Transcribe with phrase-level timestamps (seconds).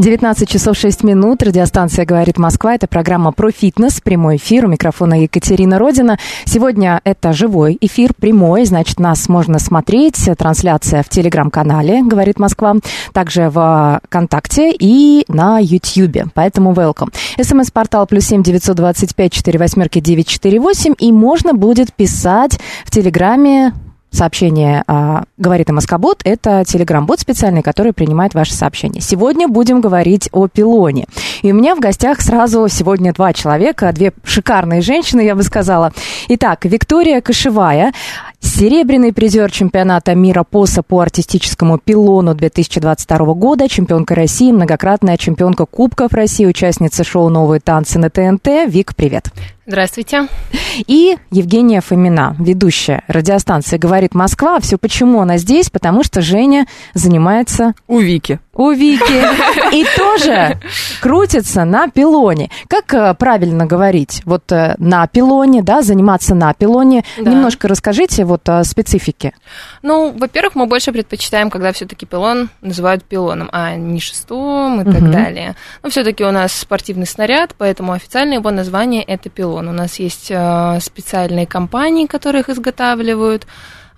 [0.00, 1.42] 19 часов 6 минут.
[1.42, 2.74] Радиостанция «Говорит Москва».
[2.74, 4.00] Это программа про фитнес.
[4.00, 4.64] Прямой эфир.
[4.64, 6.18] У микрофона Екатерина Родина.
[6.46, 8.64] Сегодня это живой эфир, прямой.
[8.64, 10.16] Значит, нас можно смотреть.
[10.38, 12.76] Трансляция в телеграм-канале «Говорит Москва».
[13.12, 16.28] Также в ВКонтакте и на Ютьюбе.
[16.32, 17.12] Поэтому welcome.
[17.38, 20.94] СМС-портал плюс семь девятьсот двадцать пять четыре восьмерки девять четыре восемь.
[20.98, 23.74] И можно будет писать в телеграме
[24.10, 29.00] сообщение а, «Говорит Москобот»— это телеграм-бот специальный, который принимает ваши сообщения.
[29.00, 31.06] Сегодня будем говорить о пилоне.
[31.42, 35.92] И у меня в гостях сразу сегодня два человека, две шикарные женщины, я бы сказала.
[36.28, 37.92] Итак, Виктория Кошевая,
[38.40, 46.12] серебряный призер чемпионата мира ПОСа по артистическому пилону 2022 года, чемпионка России, многократная чемпионка Кубков
[46.12, 48.66] России, участница шоу «Новые танцы» на ТНТ.
[48.68, 49.30] Вик, привет.
[49.66, 50.26] Здравствуйте.
[50.88, 54.58] И Евгения Фомина, ведущая радиостанции «Говорит Москва».
[54.58, 55.70] Все почему она здесь?
[55.70, 58.40] Потому что Женя занимается У Вики.
[58.54, 60.58] у Вики и тоже
[61.00, 62.50] крутится на пилоне.
[62.66, 64.22] Как э, правильно говорить?
[64.24, 67.04] Вот э, на пилоне, да, заниматься на пилоне.
[67.18, 69.34] Немножко расскажите вот о специфике.
[69.82, 75.02] Ну, во-первых, мы больше предпочитаем, когда все-таки пилон называют пилоном, а не шестом и так
[75.02, 75.12] Мгм.
[75.12, 75.56] далее.
[75.82, 79.68] Но все-таки у нас спортивный снаряд, поэтому официальное его название это пилон.
[79.68, 83.46] У нас есть э, специальные компании, которые их изготавливают.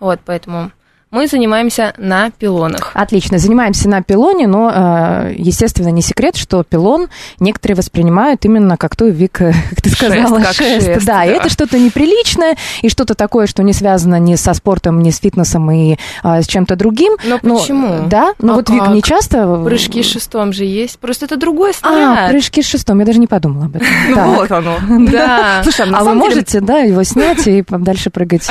[0.01, 0.73] Вот, поэтому
[1.13, 2.91] мы занимаемся на пилонах.
[2.95, 8.97] Отлично, занимаемся на пилоне, но, э, естественно, не секрет, что пилон некоторые воспринимают именно как
[8.97, 9.53] ту, Вик, как
[9.83, 11.35] ты Шест, сказала, как шест, да, и да.
[11.35, 15.71] это что-то неприличное, и что-то такое, что не связано ни со спортом, ни с фитнесом
[15.71, 17.13] и а, с чем-то другим.
[17.25, 18.09] Но Но, почему?
[18.09, 18.95] Да, но А вот Вик как?
[18.95, 19.63] не часто...
[19.65, 22.31] Прыжки с шестом же есть, просто это другой А, снаряд.
[22.31, 23.87] прыжки с шестом, я даже не подумала об этом.
[24.09, 24.77] Ну вот оно.
[25.13, 25.61] Да.
[25.63, 28.49] Слушай, А вы можете, да, его снять и дальше прыгать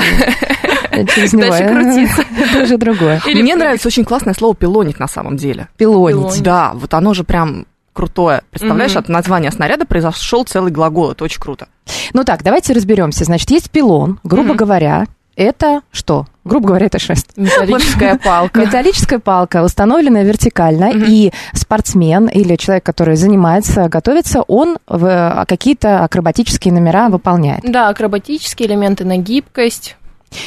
[0.91, 1.49] через него?
[1.49, 2.23] Дальше крутиться.
[2.55, 3.21] Это уже другое.
[3.25, 5.67] Или Мне нравится очень классное слово пилонить на самом деле.
[5.77, 6.41] Пилонить.
[6.43, 8.41] Да, вот оно же прям крутое.
[8.51, 8.99] Представляешь, Мгм.
[8.99, 11.11] от названия снаряда произошел целый глагол.
[11.11, 11.67] Это очень круто.
[12.13, 13.25] Ну так, давайте разберемся.
[13.25, 16.25] Значит, есть пилон, грубо говоря, это что?
[16.43, 17.31] Грубо говоря, это шест.
[17.37, 18.59] Металлическая палка.
[18.61, 21.05] Металлическая палка, установленная вертикально, Мгм.
[21.07, 27.61] и спортсмен или человек, который занимается, готовится, он в, а, какие-то акробатические номера выполняет.
[27.63, 29.97] Да, акробатические элементы на гибкость.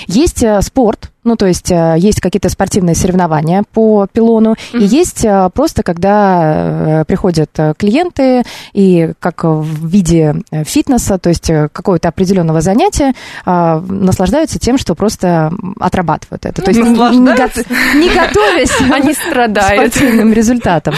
[0.06, 4.86] Есть э, спорт, ну то есть э, есть какие-то спортивные соревнования по пилону, и Мгм.
[4.86, 12.60] есть э, просто когда приходят клиенты и как в виде фитнеса, то есть какого-то определенного
[12.60, 13.12] занятия,
[13.46, 16.62] наслаждаются тем, что просто отрабатывают это.
[16.62, 19.92] То есть не- не, не готовясь Они к страдают.
[19.94, 20.94] спортивным результатам.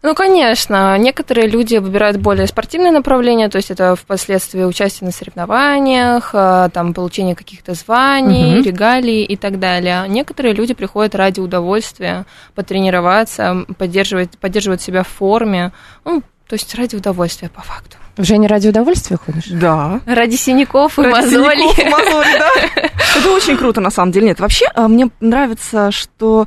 [0.00, 6.30] Ну, конечно, некоторые люди выбирают более спортивное направление, то есть это впоследствии участие на соревнованиях,
[6.32, 8.62] э, там, получение каких-то званий, Мгм.
[8.62, 10.04] регалий и так далее.
[10.08, 15.72] Некоторые люди приходят ради удовольствия потренироваться, поддерживать, поддерживать себя в форме,
[16.04, 17.96] ну, то есть ради удовольствия по факту.
[18.20, 19.46] Женя, ради удовольствия ходишь?
[19.48, 20.00] Да.
[20.06, 21.68] Ради синяков и Ради мозолей.
[21.72, 22.50] синяков и мозолей, да.
[23.18, 24.26] Это очень круто, на самом деле.
[24.26, 26.46] Нет, вообще, а, мне нравится, что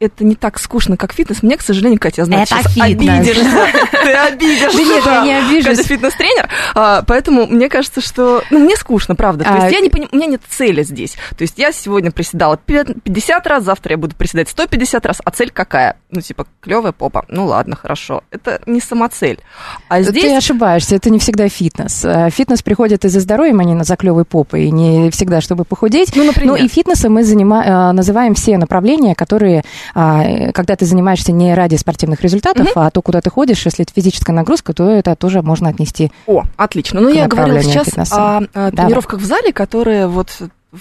[0.00, 1.42] это не так скучно, как фитнес.
[1.42, 3.20] Мне, к сожалению, Катя, я знаю, Это сейчас фитнес.
[3.20, 3.50] обидишься.
[3.92, 4.78] Ты обидишься.
[4.78, 5.76] Да нет, я не обижусь.
[5.76, 6.48] Катя фитнес-тренер.
[6.74, 8.42] А, Поэтому мне кажется, что...
[8.50, 9.44] Ну, мне скучно, правда.
[9.44, 11.16] То А, есть я не у меня нет цели здесь.
[11.36, 15.18] То есть я сегодня приседала 50 раз, завтра я буду приседать 150 раз.
[15.22, 15.96] А цель какая?
[16.10, 17.26] Ну, типа, клевая попа.
[17.28, 18.24] Ну, ладно, хорошо.
[18.30, 19.40] Это не самоцель.
[19.88, 20.32] А Ты здесь...
[20.38, 22.06] ошибаешься, это не всегда фитнес.
[22.06, 26.16] Э, Фитнес приходит из-за здоровья, а не на заклевой попы, и не всегда, чтобы похудеть.
[26.16, 26.56] Ну, например.
[26.56, 31.54] Ну и фитнесом мы занима- э, называем все направления, которые, а, когда ты занимаешься не
[31.54, 35.42] ради спортивных результатов, а то, куда ты ходишь, если это физическая нагрузка, то это тоже
[35.42, 36.10] можно отнести.
[36.26, 37.00] О, отлично.
[37.00, 38.16] Ну, я говорила сейчас фитнеса.
[38.16, 38.70] о, о Давай.
[38.72, 40.30] тренировках в зале, которые вот...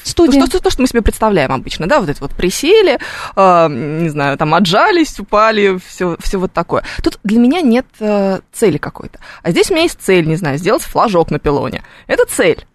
[0.04, 0.40] Студия.
[0.42, 3.00] То, что, то, что мы себе представляем обычно, да, вот это вот присели,
[3.36, 6.84] э, не знаю, там отжались, упали, все, все вот такое.
[7.02, 9.18] Тут для меня нет э, цели какой-то.
[9.42, 11.82] А здесь у меня есть цель, не знаю, сделать флажок на пилоне.
[12.06, 12.68] Это цель.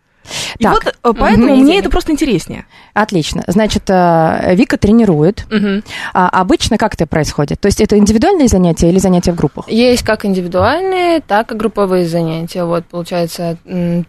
[0.59, 0.73] И Так.
[0.75, 1.65] вот э, поэтому Мгм.
[1.65, 2.65] мне это просто интереснее.
[2.95, 3.43] Отлично.
[3.47, 5.47] Значит, э, Вика тренирует.
[5.51, 5.83] Мгм.
[6.13, 7.61] А обычно как это происходит?
[7.61, 9.69] То есть это индивидуальные занятия или занятия в группах?
[9.69, 12.65] Есть как индивидуальные, так и групповые занятия.
[12.65, 13.59] Вот, получается,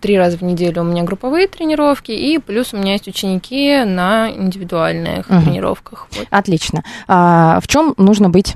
[0.02, 4.30] три раза в неделю у меня групповые тренировки, и плюс у меня есть ученики на
[4.30, 5.44] индивидуальных Мгм.
[5.44, 6.08] тренировках.
[6.16, 6.28] Вот.
[6.30, 6.84] Отлично.
[7.08, 8.54] А в чем нужно быть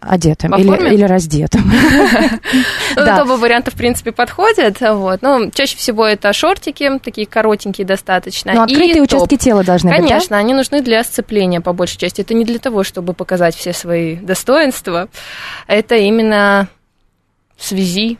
[0.00, 1.70] одетым По или, или раздетым?
[2.96, 3.22] Ну, Да.
[3.22, 4.80] оба варианта, в принципе, подходят.
[4.80, 5.22] Вот.
[5.22, 8.52] Ну, чаще всего это шортики, такие коротенькие достаточно.
[8.52, 9.22] Но и открытые топ.
[9.22, 10.06] участки тела должны быть, да?
[10.08, 12.20] Конечно, они нужны для сцепления по большей части.
[12.20, 15.08] Это не для того, чтобы показать все свои достоинства.
[15.66, 16.68] Это именно
[17.56, 18.18] в связи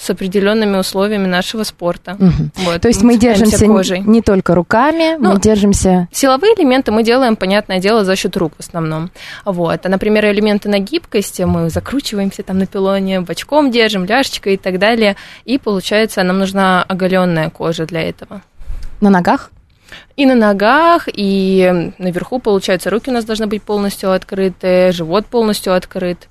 [0.00, 2.16] с определенными условиями нашего спорта.
[2.18, 2.52] Мгм.
[2.56, 4.00] Вот, То есть мы цепляемся держимся кожей.
[4.00, 6.08] не только руками, мы Ну, держимся...
[6.10, 9.10] Силовые элементы мы делаем, понятное дело, за счет рук в основном.
[9.44, 9.84] Вот.
[9.84, 14.78] А, например, элементы на гибкости мы закручиваемся там на пилоне, бочком держим, ляжечкой и так
[14.78, 15.16] далее.
[15.44, 18.40] И получается, нам нужна оголенная кожа для этого.
[19.02, 19.50] На ногах?
[20.16, 25.74] И на ногах, и наверху, получается, руки у нас должны быть полностью открыты, живот полностью
[25.74, 26.28] открыт.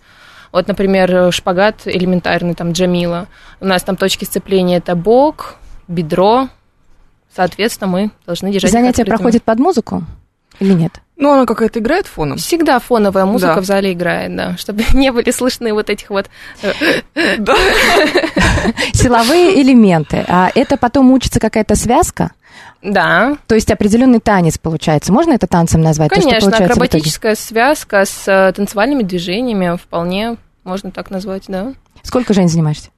[0.51, 3.27] Вот, например, шпагат элементарный, там, Джамила.
[3.59, 5.55] У нас там точки сцепления это бок,
[5.87, 6.49] бедро.
[7.35, 9.05] Соответственно, мы должны держать открытыми.
[9.05, 10.03] проходят под музыку
[10.59, 10.99] или нет?
[11.15, 12.37] Ну, она какая-то играет фоном.
[12.37, 13.61] Всегда фоновая музыка Да.
[13.61, 16.29] в зале играет, да, чтобы не были слышны вот этих вот...
[16.63, 16.71] э.
[18.93, 20.23] Силовые элементы.
[20.27, 22.31] А это потом учится какая-то связка?
[22.81, 25.11] Да, То есть определенный танец получается.
[25.11, 26.09] Можно это танцем назвать?
[26.09, 26.65] То, что конечно, итоге?
[26.65, 31.73] акробатическая связка с э, танцевальными движениями вполне можно так назвать, да.
[32.03, 32.89] Сколько, Жень, занимаешься?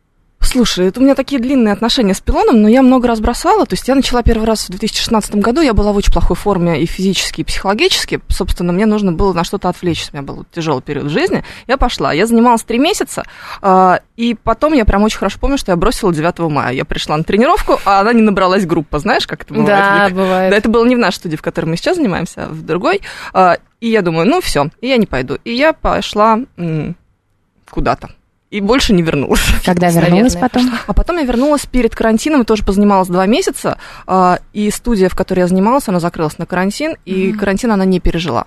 [0.44, 3.66] Слушай, это у меня такие длинные отношения с пилоном, но я много раз бросала.
[3.66, 6.82] То есть я начала первый раз в 2016 году, я была в очень плохой форме
[6.82, 8.20] и физически, и психологически.
[8.28, 10.10] Собственно, мне нужно было на что-то отвлечься.
[10.12, 11.44] У меня был тяжелый период в жизни.
[11.68, 12.12] Я пошла.
[12.12, 13.24] Я занималась три месяца,
[13.62, 16.74] а, и потом я прям очень хорошо помню, что я бросила 9 мая.
[16.74, 19.00] Я пришла на тренировку, а она не набралась группа.
[19.00, 19.70] Знаешь, как это бывает?
[19.70, 20.16] Да, Вик?
[20.18, 20.52] бывает.
[20.52, 23.02] Да, это было не в нашей студии, в которой мы сейчас занимаемся, а в другой.
[23.34, 25.38] А, И я думаю, ну все, и я не пойду.
[25.46, 26.40] И я пошла
[27.70, 28.10] куда-то.
[28.52, 29.42] И больше не вернулась.
[29.66, 30.70] Когда Наверное, вернулась потом?
[30.86, 35.40] А потом я вернулась перед карантином, тоже позанималась два месяца, а, и студия, в которой
[35.40, 38.46] я занималась, она закрылась на карантин, и карантин она не пережила.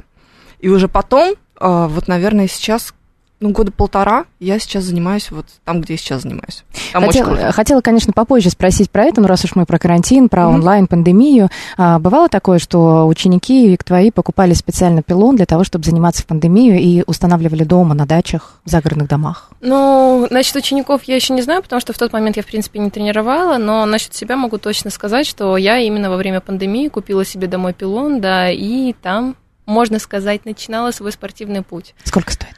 [0.61, 2.93] И уже потом, а, вот, наверное, сейчас,
[3.41, 6.65] ну, года полтора, я сейчас занимаюсь вот там, где я сейчас занимаюсь.
[6.93, 10.47] Там Хотела, хотела, конечно, попозже спросить про это, но раз уж мы про карантин, про
[10.47, 10.55] Мгм.
[10.55, 11.49] онлайн, пандемию.
[11.77, 16.81] А, бывало такое, что ученики твои покупали специально пилон для того, чтобы заниматься в пандемию
[16.81, 19.51] и устанавливали дома, на дачах, в загородных домах?
[19.61, 22.79] Ну, насчет учеников я еще не знаю, потому что в тот момент я, в принципе,
[22.79, 27.25] не тренировала, но насчет себя могу точно сказать, что я именно во время пандемии купила
[27.25, 31.95] себе домой пилон, да, и там, можно сказать, начинала свой спортивный путь.
[32.05, 32.55] Сколько стоит?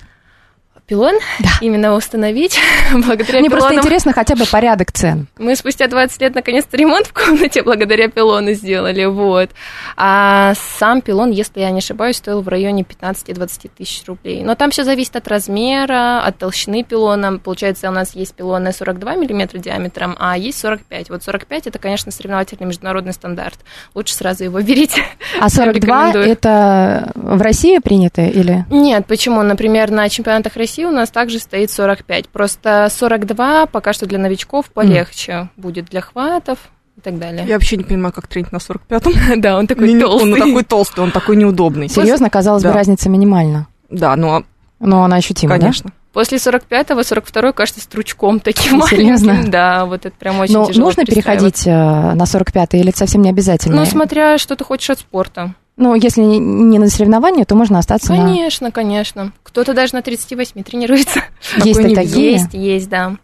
[0.86, 1.48] Пилон Да.
[1.60, 2.58] именно установить
[2.92, 3.84] благодаря Мне просто пилонам.
[3.84, 5.26] интересно хотя бы порядок цен.
[5.36, 9.50] Мы спустя 20 лет наконец-то ремонт в комнате благодаря пилону сделали, вот.
[9.96, 14.44] А сам пилон, если я не ошибаюсь, стоил в районе 15-20 тысяч рублей.
[14.44, 17.38] Но там все зависит от размера, от толщины пилона.
[17.38, 21.10] Получается, у нас есть пилоны 42 миллиметра диаметром, а есть 45.
[21.10, 23.58] Вот 45 это, конечно, соревновательный международный стандарт.
[23.94, 25.02] Лучше сразу его берите.
[25.40, 25.72] А 42
[26.12, 26.24] рекомендую.
[26.26, 28.64] это в России принято или?
[28.70, 29.42] Нет, почему?
[29.42, 32.28] Например, на чемпионатах России у нас также стоит 45.
[32.28, 36.58] Просто 42 пока что для новичков полегче будет для хватов
[36.96, 37.44] и так далее.
[37.46, 39.40] Я вообще не понимаю, как тренить на 45-м.
[39.40, 40.32] Да, он такой толстый.
[40.32, 41.88] Он такой толстый, он такой неудобный.
[41.88, 42.74] Серьезно, казалось бы, Да.
[42.74, 43.68] разница минимальна.
[43.90, 44.42] Да, ну, а,
[44.80, 45.90] Но она ощутима, конечно.
[46.12, 49.32] После 45-го, 42-й, кажется, стручком таким Серьезно?
[49.34, 49.50] маленьким.
[49.50, 53.20] Да, вот это прям очень Но тяжело нужно переходить э, на 45 или это совсем
[53.20, 53.76] не обязательно?
[53.76, 55.52] Ну, смотря, что ты хочешь от спорта.
[55.76, 58.24] Ну, если не- на соревнования, то можно остаться на...
[58.24, 59.32] Конечно, конечно.
[59.42, 61.20] Кто-то даже на 38 тренируется.
[61.64, 62.32] Есть и такие.
[62.32, 63.16] Есть, есть, да.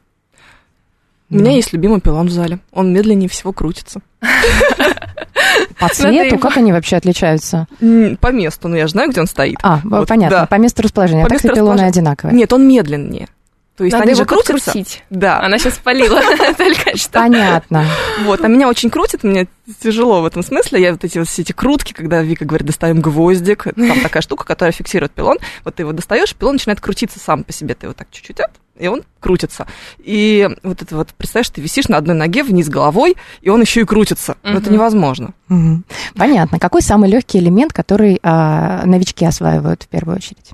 [1.30, 2.58] У меня есть любимый пилон в зале.
[2.72, 4.00] Он медленнее всего крутится.
[5.78, 7.66] По цвету, как они вообще отличаются?
[8.20, 9.56] По месту, ну я же знаю, где он стоит.
[9.62, 11.24] А, понятно, по месту расположения.
[11.24, 12.36] А так все пилоны одинаковые.
[12.36, 13.28] Нет, он медленнее.
[13.82, 14.52] То есть Надо они его же крутятся.
[14.52, 15.02] подкрутить.
[15.10, 15.40] Да.
[15.40, 16.20] Она сейчас спалила
[16.56, 17.10] только что.
[17.18, 17.84] Понятно.
[18.24, 19.48] Вот, а меня очень крутит, мне
[19.82, 20.80] тяжело в этом смысле.
[20.80, 24.44] Я вот эти вот все эти крутки, когда Вика говорит, достаем гвоздик, там такая штука,
[24.44, 25.38] которая фиксирует пилон.
[25.64, 27.74] Вот ты его достаешь, пилон начинает крутиться сам по себе.
[27.74, 29.66] Ты его так чуть-чуть, от, и он крутится.
[29.98, 33.80] И вот это вот, представляешь, ты висишь на одной ноге вниз головой, и он еще
[33.80, 34.36] и крутится.
[34.44, 35.34] Ну, это невозможно.
[35.48, 35.84] Мгм.
[36.14, 36.60] Понятно.
[36.60, 40.52] Какой самый легкий элемент, который а, новички осваивают в первую очередь?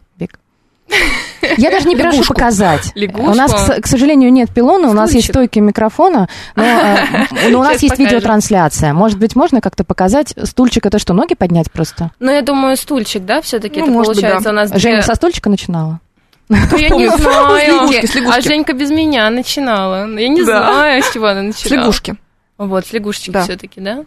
[1.57, 2.93] Я даже не прошу показать.
[2.95, 3.31] Лягушку.
[3.31, 7.59] У нас, к, к сожалению, нет пилона, у нас есть стойки микрофона, но, э, но
[7.61, 8.05] у нас есть покажем.
[8.07, 8.93] видеотрансляция.
[8.93, 10.35] Может быть, можно как-то показать?
[10.45, 12.11] Стульчик это что, ноги поднять просто?
[12.21, 14.51] Ну, я думаю, стульчик, да, все-таки Ну, это может быть, получается да.
[14.51, 14.73] у нас...
[14.75, 16.01] Женя со стульчика начинала?
[16.49, 17.67] Ну, Я не с знаю.
[17.75, 18.39] лягушки, с лягушки.
[18.39, 20.09] А Женька без меня начинала.
[20.19, 20.63] Я не Да.
[20.73, 21.81] знаю, с чего она С начинала.
[21.83, 22.17] лягушки.
[22.57, 23.43] Вот, с лягушечки Да.
[23.45, 24.05] все-таки, да?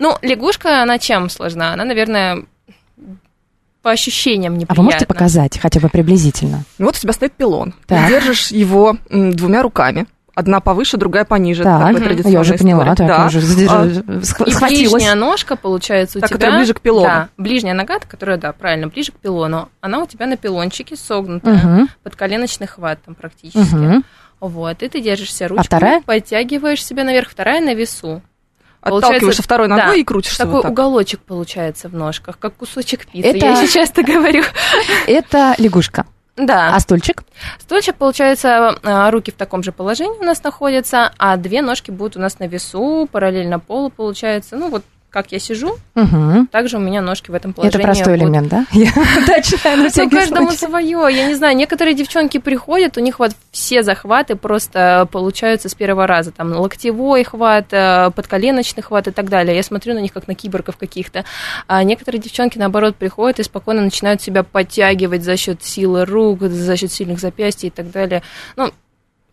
[0.00, 1.72] Ну, лягушка, она чем сложна?
[1.72, 2.44] Она, наверное,
[3.88, 4.82] по ощущениям А неприятна.
[4.82, 6.64] вы можете показать хотя бы приблизительно?
[6.78, 7.72] Ну, Вот у тебя стоит пилон.
[7.86, 8.04] Так.
[8.06, 10.06] Ты держишь его м, двумя руками.
[10.34, 11.64] Одна повыше, другая пониже.
[11.64, 12.96] Так, традиционная я уже поняла, история.
[12.96, 13.26] так, Да.
[13.26, 13.38] уже
[13.70, 13.86] А,
[14.44, 16.36] И ближняя ножка, получается, у Так, тебя...
[16.38, 17.06] которая ближе к пилону.
[17.06, 19.70] Да, ближняя нога, которая, да, правильно, ближе к пилону.
[19.80, 23.74] Она у тебя на пилончике согнутая, Мгм, под коленочный хват там практически.
[23.74, 24.04] мгм.
[24.40, 26.02] Вот, и ты держишься ручкой, вторая?
[26.02, 28.20] подтягиваешь себя наверх, вторая на весу.
[28.80, 30.70] Отталкиваешься второй ногой да, и крутишься Такой вот так.
[30.72, 33.28] уголочек получается в ножках, как кусочек пиццы.
[33.28, 34.44] Это- Я еще часто говорю.
[35.06, 36.06] Это лягушка.
[36.36, 36.72] Да.
[36.74, 37.24] А стульчик?
[37.58, 42.16] Стульчик, получается, а, руки в таком же положении у нас находятся, а две ножки будут
[42.16, 44.56] у нас на весу, параллельно полу, получается.
[44.56, 46.48] Ну, вот как я сижу, Мгм.
[46.48, 47.78] также у меня ножки в этом положении.
[47.78, 48.22] Это простой будут.
[48.28, 48.66] элемент, да?
[48.72, 48.90] Я
[49.22, 51.08] уточняю на Ну, всякий каждому свое.
[51.10, 56.06] Я не знаю, некоторые девчонки приходят, у них вот все захваты просто получаются с первого
[56.06, 56.30] раза.
[56.30, 59.56] Там локтевой хват, э, подколеночный хват и так далее.
[59.56, 61.24] Я смотрю на них как на киборгов каких-то.
[61.66, 66.76] А некоторые девчонки, наоборот, приходят и спокойно начинают себя подтягивать за счет силы рук, за
[66.76, 68.22] счет сильных запястий и так далее.
[68.56, 68.70] Ну,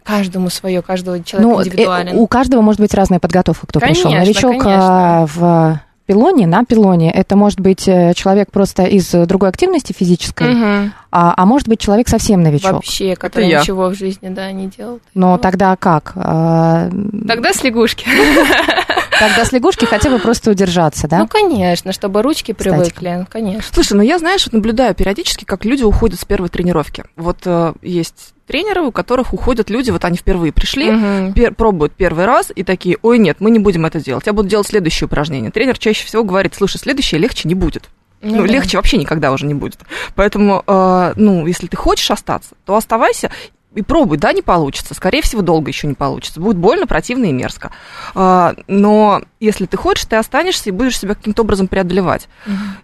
[0.05, 2.15] каждому свое, каждого человека Ну, э, индивидуален.
[2.17, 4.03] у каждого может быть разная подготовка, кто пришел.
[4.11, 5.23] Конечно, Новичок конечно.
[5.23, 10.47] а, в пилоне, на пилоне, это может быть э, человек просто из другой активности физической,
[10.53, 10.93] Мгм.
[11.17, 12.73] А, а может быть человек совсем новичок.
[12.73, 13.61] Вообще, который я.
[13.61, 14.99] ничего в жизни, да, не делал.
[15.13, 16.11] Но тогда как?
[16.17, 16.89] А,
[17.25, 18.05] Тогда с лягушки.
[19.17, 21.19] Тогда с лягушки хотя бы просто удержаться, да?
[21.19, 23.63] Ну, конечно, чтобы ручки привыкли, конечно.
[23.73, 27.05] Слушай, ну я, знаешь, вот наблюдаю периодически, как люди уходят с первой тренировки.
[27.15, 31.31] Вот э, есть тренеры, у которых уходят люди, вот они впервые пришли, Мгм.
[31.31, 34.49] пер- пробуют первый раз и такие, ой, нет, мы не будем это делать, я буду
[34.49, 35.49] делать следующее упражнение.
[35.49, 37.89] Тренер чаще всего говорит, слушай, следующее легче не будет.
[38.25, 38.53] Ну, да.
[38.53, 39.79] легче вообще никогда уже не будет.
[40.15, 43.29] Поэтому, э, ну, если ты хочешь остаться, то оставайся
[43.75, 44.93] и пробуй, да, не получится.
[44.93, 46.39] Скорее всего, долго еще не получится.
[46.39, 47.71] Будет больно, противно и мерзко.
[48.15, 52.27] А, но если ты хочешь, ты останешься и будешь себя каким-то образом преодолевать.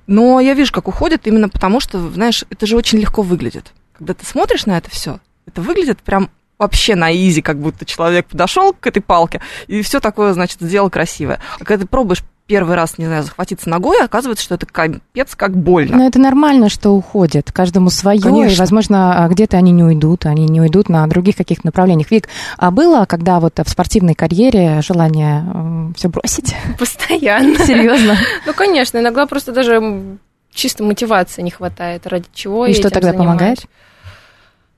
[0.06, 3.72] Но я вижу, как уходят именно потому, что, знаешь, это же очень легко выглядит.
[3.98, 6.30] Когда ты смотришь на это все, это выглядит прям
[6.62, 10.92] вообще на изи, как будто человек подошел к этой палке и все такое, значит, сделал
[10.92, 11.40] красивое.
[11.60, 15.56] А когда ты пробуешь первый раз, не знаю, захватиться ногой, оказывается, что это капец как
[15.56, 15.96] больно.
[15.96, 17.50] Но это нормально, что уходят.
[17.50, 18.62] Каждому свое, и, Конечно.
[18.62, 22.12] возможно, а, где-то они не уйдут, они не уйдут на других каких-то направлениях.
[22.12, 22.28] Вик,
[22.58, 26.54] а было, когда вот в спортивной карьере желание все бросить?
[26.78, 27.58] Постоянно.
[27.66, 28.18] Серьезно?
[28.46, 30.18] Ну, конечно, иногда просто даже
[30.54, 33.28] чисто мотивации не хватает, ради чего И я что тогда занимаюсь.
[33.28, 33.60] помогает?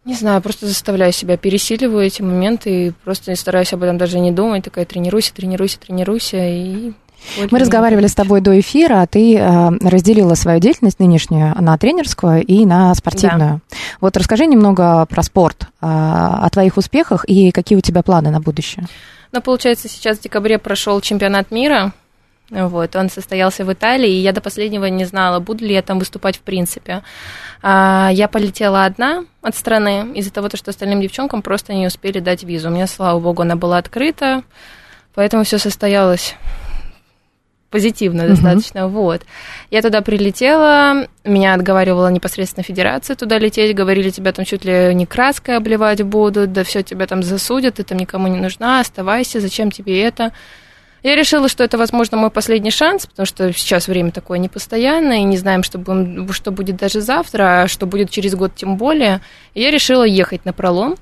[0.06, 4.32] Не знаю, просто заставляю себя, пересиливаю эти моменты и просто стараюсь об этом даже не
[4.32, 6.92] думать, такая тренируйся, тренируйся, тренируйся и...
[7.52, 12.44] Мы разговаривали с тобой до эфира, а ты э, разделила свою деятельность нынешнюю на тренерскую
[12.44, 13.62] и на спортивную.
[14.02, 18.40] Вот расскажи немного про спорт, э, о твоих успехах и какие у тебя планы на
[18.40, 18.86] будущее.
[19.32, 21.92] Ну, получается, сейчас в декабре прошел чемпионат мира.
[22.50, 25.98] Вот, он состоялся в Италии, и я до последнего не знала, буду ли я там
[25.98, 27.02] выступать в принципе.
[27.64, 32.44] А, я полетела одна от страны из-за того, что остальным девчонкам просто не успели дать
[32.44, 32.68] визу.
[32.68, 34.44] У меня, слава богу, она была открыта,
[35.16, 36.36] поэтому все состоялось
[37.74, 38.88] позитивно достаточно.
[38.88, 39.24] Вот.
[39.72, 45.08] Я туда прилетела, меня отговаривала непосредственно федерация туда лететь, говорили, тебя там чуть ли не
[45.08, 49.72] краской обливать будут, да все тебя там засудят, ты там никому не нужна, оставайся, зачем
[49.72, 50.32] тебе это?
[51.02, 55.24] Я решила, что это, возможно, мой последний шанс, потому что сейчас время такое непостоянное, и
[55.24, 59.20] не знаем, что, будем- что будет даже завтра, а что будет через год тем более.
[59.56, 60.96] И я решила ехать на пролом.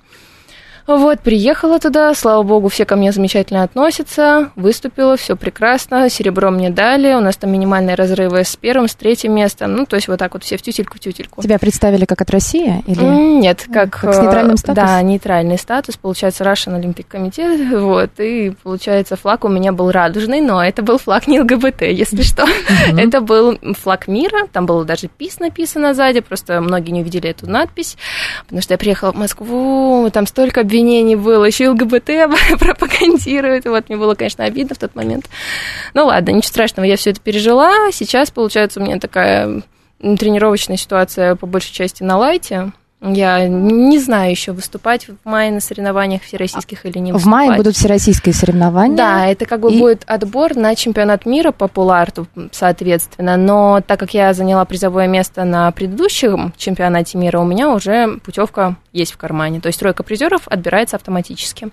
[0.88, 6.70] Вот, приехала туда, слава богу, все ко мне замечательно относятся, выступила, все прекрасно, серебро мне
[6.70, 10.20] дали, у нас там минимальные разрывы с первым, с третьим местом, ну, то есть вот
[10.20, 11.42] так вот все в тютельку в тютельку.
[11.42, 12.84] Тебя представили как от России?
[12.88, 13.04] Или...
[13.04, 14.02] Нет, как...
[14.02, 14.88] Как с нейтральным э, статусом?
[14.88, 20.42] Да, нейтральный статус, получается, Russian Olympic Committee, вот, и, получается, флаг у меня был радужный,
[20.42, 22.46] но это был флаг не ЛГБТ, если что.
[22.98, 27.50] Это был флаг мира, там было даже ПИС написано сзади, просто многие не увидели эту
[27.50, 27.98] надпись,
[28.44, 32.12] потому что я приехала в Москву, там столько обвинений было, еще и ЛГБТ
[32.60, 35.26] пропагандируют, вот, мне было, конечно, обидно в тот момент.
[35.94, 39.64] Ну ладно, ничего страшного, я все это пережила, сейчас, получается, у меня такая
[40.00, 42.72] тренировочная ситуация по большей части на лайте.
[43.04, 47.48] Я не знаю еще выступать в мае на соревнованиях всероссийских или не В выступать.
[47.48, 48.96] мае будут всероссийские соревнования.
[48.96, 53.38] Да, это как бы И- будет отбор на чемпионат мира по пуларту, соответственно.
[53.38, 58.76] Но так как я заняла призовое место на предыдущем чемпионате мира, у меня уже путевка
[58.94, 59.62] есть в кармане.
[59.62, 61.72] То есть тройка призеров отбирается автоматически.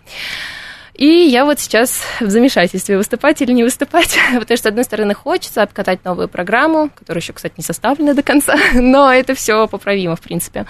[0.98, 5.14] И я вот сейчас в замешательстве, выступать или не выступать, потому что, с одной стороны,
[5.14, 10.16] хочется обкатать новую программу, которая еще, кстати, не составлена до конца, но это все поправимо,
[10.16, 10.66] в принципе.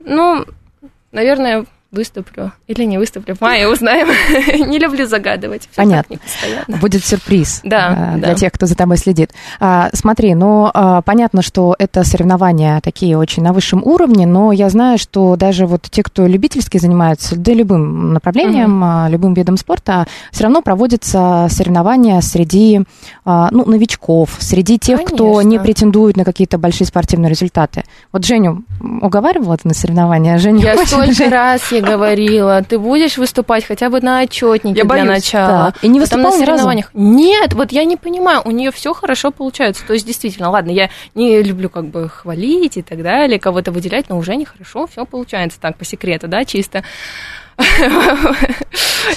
[0.00, 0.44] Ну,
[1.12, 3.34] наверное, выступлю или не выступлю.
[3.34, 4.08] В мае узнаем.
[4.68, 5.62] не люблю загадывать.
[5.72, 6.18] Всё Понятно.
[6.80, 8.26] Будет сюрприз Да, э, да.
[8.26, 9.32] для тех, кто за тобой следит.
[9.58, 14.68] А, смотри, ну, а, понятно, что это соревнования такие очень на высшем уровне, но я
[14.68, 20.06] знаю, что даже вот те, кто любительски занимаются, да любым направлением, а, любым видом спорта,
[20.30, 22.82] все равно проводятся соревнования среди
[23.24, 25.48] ну, новичков, среди тех, кто Конечно.
[25.48, 27.84] не претендует на какие-то большие спортивные результаты.
[28.12, 30.38] Вот Женю уговаривала ты на соревнования?
[30.38, 34.84] Женя Я столько раз ей говорила, ты будешь выступать хотя бы на отчетнике Я для
[34.84, 35.08] боюсь.
[35.08, 35.72] начала.
[35.72, 35.84] Так.
[35.84, 36.44] И не выступала на ни разу?
[36.44, 36.90] соревнованиях.
[36.94, 39.84] Нет, вот я не понимаю, у нее все хорошо получается.
[39.86, 44.08] То есть, действительно, ладно, я не люблю как бы хвалить и так далее, кого-то выделять,
[44.08, 46.82] но уже нехорошо все получается так, по секрету, да, чисто.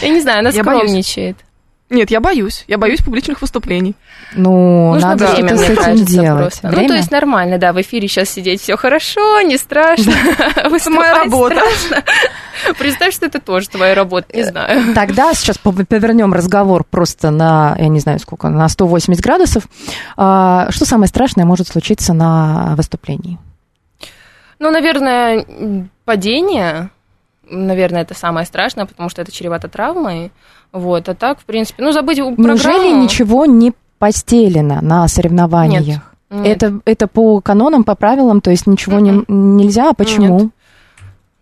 [0.01, 1.37] Я не знаю, она скромничает.
[1.91, 2.63] Нет, я боюсь.
[2.67, 3.95] Я боюсь публичных выступлений.
[4.33, 6.39] Ну, Нужно надо время, что-то с этим кажется, делать.
[6.41, 6.67] просто.
[6.67, 6.87] Ну, Время?
[6.87, 10.13] то есть нормально, да, в эфире сейчас сидеть все хорошо, не страшно.
[10.55, 11.61] Это моя работа.
[12.79, 14.93] Представь, что это тоже твоя работа, не знаю.
[14.93, 19.63] Тогда сейчас пов- повернем разговор просто на, я не знаю сколько, на 180 градусов.
[20.15, 23.37] А, Что самое страшное может случиться на выступлении?
[24.59, 25.45] Ну, наверное,
[26.05, 26.89] падение,
[27.51, 30.31] наверное, это самое страшное, потому что это чревато травмой.
[30.71, 33.03] Вот, а так, в принципе, ну, забыть Неужели программу.
[33.03, 35.85] ничего не постелено на соревнованиях?
[35.85, 36.01] Нет.
[36.63, 40.39] Это, это по канонам, по правилам, то есть ничего не, нельзя, а почему?
[40.39, 40.51] Нет.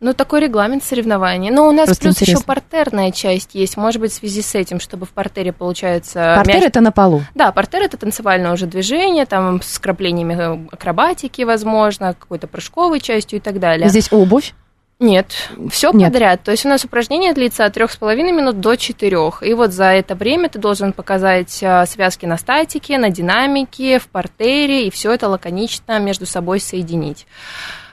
[0.02, 1.52] Ну, такой регламент соревнований.
[1.52, 2.46] Но у нас Просто плюс еще интересно.
[2.46, 3.76] партерная часть есть.
[3.76, 6.36] Может быть, в связи с этим, чтобы в партере, получается...
[6.38, 7.22] Партер мяч- это на полу.
[7.36, 13.40] Да, партер это танцевальное уже движение, там с краплениями э, акробатики, возможно, какой-то прыжковой частью
[13.40, 13.90] и так далее.
[13.90, 14.54] Здесь обувь.
[15.00, 16.12] Нет, все Нет.
[16.12, 16.44] подряд.
[16.44, 19.42] То есть у нас упражнение длится от трех с половиной минут до четырех.
[19.44, 24.10] И вот за это время ты должен показать а, связки на статике, на динамике, в
[24.10, 27.28] портере, и все это лаконично между собой соединить.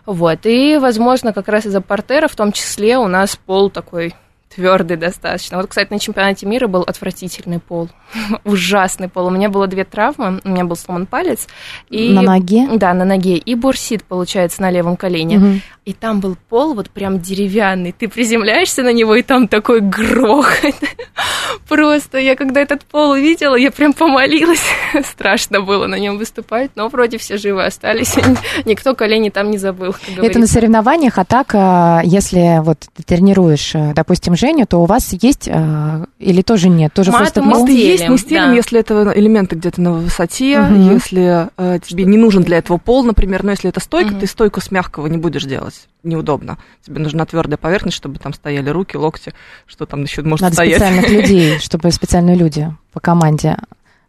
[0.04, 0.46] Вот.
[0.46, 4.14] И, возможно, как раз из-за портера в том числе у нас пол такой
[4.56, 5.58] твердый достаточно.
[5.58, 7.88] Вот, кстати, на чемпионате мира был отвратительный пол.
[8.44, 9.26] Ужасный пол.
[9.26, 10.40] У меня было две травмы.
[10.42, 11.46] У меня был сломан палец.
[11.90, 12.12] И...
[12.12, 12.66] На ноге?
[12.74, 13.36] Да, на ноге.
[13.36, 15.38] И бурсит, получается, на левом колене.
[15.38, 15.62] Мгм.
[15.84, 17.92] И там был пол вот прям деревянный.
[17.92, 20.74] Ты приземляешься на него, и там такой грохот.
[21.68, 24.64] Просто я когда этот пол увидела, я прям помолилась.
[25.04, 28.16] Страшно было на нем выступать, но вроде все живы остались.
[28.64, 33.72] Никто колени там не забыл, Это на соревнованиях, а так, а, если вот ты тренируешь,
[33.74, 36.92] а, допустим, Женю, то у вас есть а, или тоже нет?
[36.92, 37.58] Тоже Мат просто мы?
[37.58, 38.52] Маты есть, стелим, мы стелим, да.
[38.54, 40.92] если это элементы где-то на высоте, Мгм.
[40.94, 44.20] если э, тебе не нужен для этого пол, например, но если это стойка, Мгм.
[44.20, 45.88] ты стойку с мягкого не будешь делать.
[46.04, 46.58] Неудобно.
[46.86, 49.34] Тебе нужна твердая поверхность, чтобы там стояли руки, локти,
[49.66, 50.74] что там еще может Надо стоять.
[50.76, 53.56] специальных людей, чтобы специальные люди по команде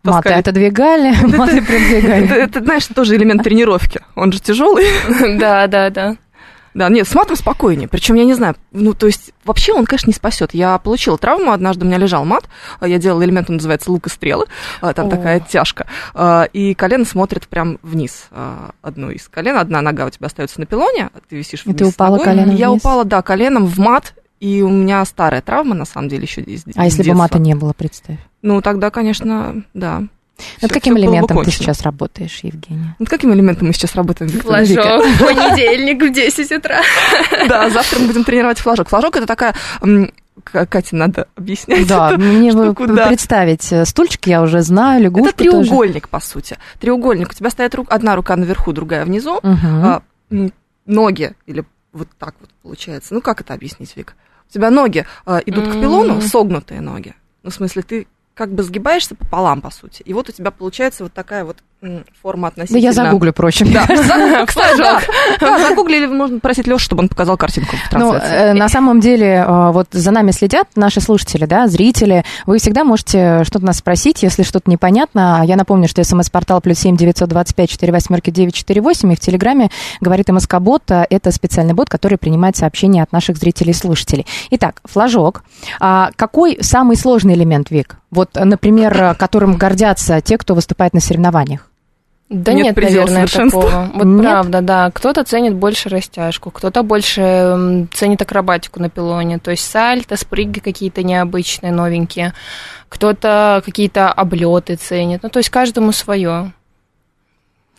[0.03, 0.39] маты Таскали.
[0.39, 2.41] отодвигали, маты Это, продвигали.
[2.43, 4.01] это, знаешь, тоже элемент тренировки.
[4.15, 4.85] Он же тяжелый.
[5.39, 6.15] Да, да, да.
[6.77, 7.87] Да, нет, с матом спокойнее.
[7.87, 10.53] Причем я не знаю, ну, то есть, вообще он, конечно, не спасет.
[10.53, 12.43] Я получила травму, однажды у меня лежал мат,
[12.81, 14.45] я делала элемент, он называется лук и стрелы,
[14.79, 15.09] а, там О.
[15.09, 18.27] такая тяжка, а, и колено смотрит прям вниз.
[18.29, 21.77] а, Одно из колен, одна нога у тебя остается на пилоне, ты висишь И вниз
[21.79, 22.25] ты упала ногой.
[22.25, 22.81] коленом Я вниз?
[22.81, 26.63] упала, да, коленом в мат, и у меня старая травма, на самом деле, еще из
[26.75, 27.17] А если бы детства.
[27.23, 28.19] мата не было, представь.
[28.43, 30.03] Ну, тогда, конечно, да.
[30.61, 32.95] Над Всё- каким бы элементом ты сейчас работаешь, Евгения?
[32.99, 34.65] Над каким элементом мы сейчас работаем, Виктория?
[34.65, 36.81] Флажок в понедельник в 10 утра.
[37.49, 38.89] Да, завтра мы будем тренировать флажок.
[38.89, 39.55] Флажок это такая...
[40.43, 41.87] Кате надо объяснять.
[41.87, 43.07] Да, эту мне штуку, да.
[43.07, 43.69] представить.
[43.73, 46.57] э, Стульчик я уже знаю, лягушку Это треугольник, по сути.
[46.79, 47.29] Треугольник.
[47.31, 49.39] У тебя стоит рук- одна рука наверху, другая внизу.
[49.41, 49.57] тоже.
[49.63, 50.53] А, м,
[50.85, 53.13] ноги, или вот так вот получается.
[53.15, 54.15] Ну, как это объяснить, Вик?
[54.49, 57.15] У тебя ноги а, идут к пилону, согнутые ноги.
[57.43, 60.03] Ну, в смысле, ты как бы сгибаешься пополам, по сути.
[60.03, 61.57] И вот у тебя получается вот такая вот
[62.21, 62.77] форма Да относительно...
[62.79, 63.71] я загуглю, впрочем.
[63.71, 63.85] Да,
[64.45, 64.99] кстати, да.
[65.39, 68.35] Да, загугли, или можно просить Лешу, чтобы он показал картинку в Ну, трансляции.
[68.35, 72.25] э, на самом деле, э, вот за нами следят наши слушатели, да, зрители.
[72.47, 75.43] Вы всегда можете что-то нас спросить, если что-то непонятно.
[75.45, 79.13] Я напомню, что смс-портал плюс семь девятьсот двадцать пять четыре восьмерки девять четыре восемь.
[79.13, 79.69] И в Телеграме
[80.01, 80.83] говорит МСК-бот.
[80.87, 84.25] Это специальный бот, который принимает сообщения от наших зрителей и слушателей.
[84.51, 85.43] Итак, флажок.
[85.79, 87.97] А какой самый сложный элемент, Вик?
[88.09, 91.69] Вот, например, которым гордятся те, кто выступает на соревнованиях.
[92.29, 93.89] Да Нет нет, предела наверное, такого.
[93.93, 94.21] Вот Нет?
[94.21, 94.91] правда, да.
[94.91, 101.03] Кто-то ценит больше растяжку, кто-то больше ценит акробатику на пилоне, то есть сальто, спрыги какие-то
[101.03, 102.33] необычные, новенькие.
[102.89, 105.23] Кто-то какие-то облеты ценит.
[105.23, 106.51] Ну, то есть каждому свое.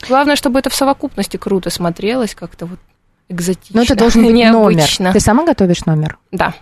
[0.09, 2.79] Главное, чтобы это в совокупности круто смотрелось, как-то вот
[3.29, 3.77] экзотично.
[3.77, 4.53] Но это должен быть номер.
[4.53, 5.13] необычно.
[5.13, 6.17] Ты сама готовишь номер?
[6.33, 6.55] Да,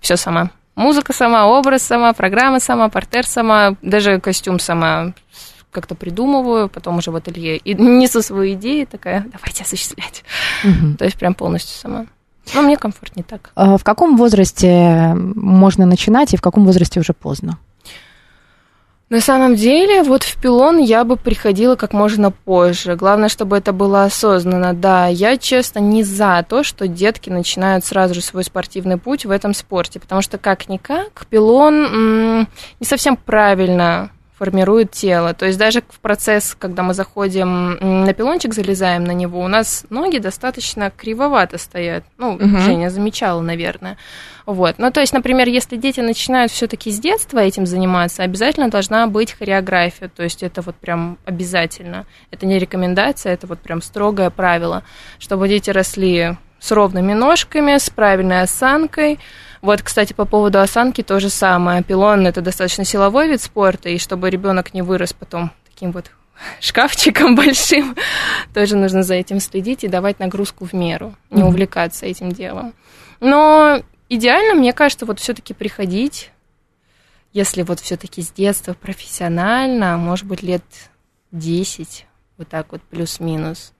[0.00, 0.50] все сама.
[0.74, 5.12] Музыка сама, образ сама, программа сама, портер сама, даже костюм сама
[5.80, 10.24] как-то придумываю, потом уже в ателье и несу свои идеи, такая, давайте осуществлять.
[10.64, 10.96] Мгм.
[10.96, 12.06] То есть прям полностью сама.
[12.54, 13.50] Но мне комфортнее так.
[13.54, 17.58] А В каком возрасте можно начинать и в каком возрасте уже поздно?
[19.10, 22.94] На самом деле, вот в пилон я бы приходила как можно позже.
[22.94, 24.74] Главное, чтобы это было осознанно.
[24.74, 29.30] Да, я, честно, не за то, что детки начинают сразу же свой спортивный путь в
[29.30, 32.48] этом спорте, потому что как-никак пилон м,
[32.80, 35.34] не совсем правильно формирует тело.
[35.34, 39.84] То есть даже в процесс, когда мы заходим на пилончик, залезаем на него, у нас
[39.90, 42.04] ноги достаточно кривовато стоят.
[42.18, 42.60] Ну, Мгм.
[42.60, 43.96] Женя замечала, наверное.
[44.46, 44.76] Вот.
[44.78, 49.32] Ну, то есть, например, если дети начинают все-таки с детства этим заниматься, обязательно должна быть
[49.32, 50.08] хореография.
[50.08, 52.06] То есть это вот прям обязательно.
[52.30, 54.84] Это не рекомендация, это вот прям строгое правило,
[55.18, 59.18] чтобы дети росли с ровными ножками, с правильной осанкой.
[59.60, 61.82] Вот, кстати, по поводу осанки то же самое.
[61.82, 66.10] Пилон это достаточно силовой вид спорта, и чтобы ребенок не вырос потом таким вот
[66.60, 67.96] шкафчиком большим,
[68.54, 72.74] тоже нужно за этим следить и давать нагрузку в меру, не увлекаться этим делом.
[73.20, 76.30] Но идеально, мне кажется, вот все-таки приходить,
[77.32, 80.62] если вот все-таки с детства профессионально, может быть, лет
[81.32, 83.72] 10, вот так вот плюс-минус.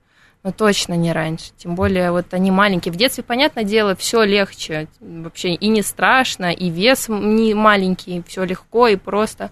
[0.43, 1.51] Но точно не раньше.
[1.57, 2.93] Тем более, вот они маленькие.
[2.93, 4.87] В детстве, понятное дело, все легче.
[5.01, 9.51] Вообще и не страшно, и вес не маленький, все легко и просто.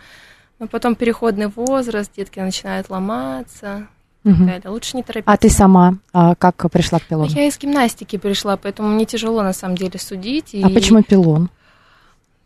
[0.59, 3.87] Но потом переходный возраст, детки начинают ломаться.
[4.23, 4.61] так далее.
[4.69, 5.31] Лучше не торопиться.
[5.33, 7.29] А ты сама а, как пришла к пилону?
[7.31, 10.53] Я из гимнастики пришла, поэтому мне тяжело на самом деле судить.
[10.53, 11.49] А и- почему пилон?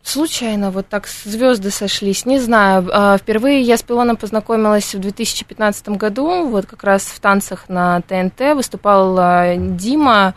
[0.03, 2.89] Случайно вот так звезды сошлись, не знаю.
[2.91, 8.01] А, Впервые я с пилоном познакомилась в 2015 году, вот как раз в танцах на
[8.01, 10.33] ТНТ выступал а, Дима.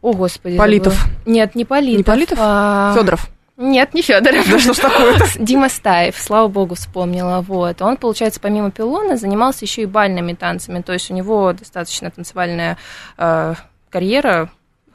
[0.00, 0.56] О, господи.
[0.56, 0.94] Политов.
[0.94, 1.14] забыла.
[1.26, 1.98] Нет, не Политов.
[1.98, 2.38] Не Политов?
[2.40, 3.28] а- Федоров.
[3.56, 4.48] Нет, не Федоров.
[4.48, 5.26] Да что ж такое-то?
[5.38, 7.42] Дима Стаев, слава богу, вспомнила.
[7.46, 7.82] Вот.
[7.82, 10.80] Он, получается, помимо пилона занимался еще и бальными танцами.
[10.80, 12.78] То есть у него достаточно танцевальная
[13.18, 13.54] э,
[13.90, 14.48] карьера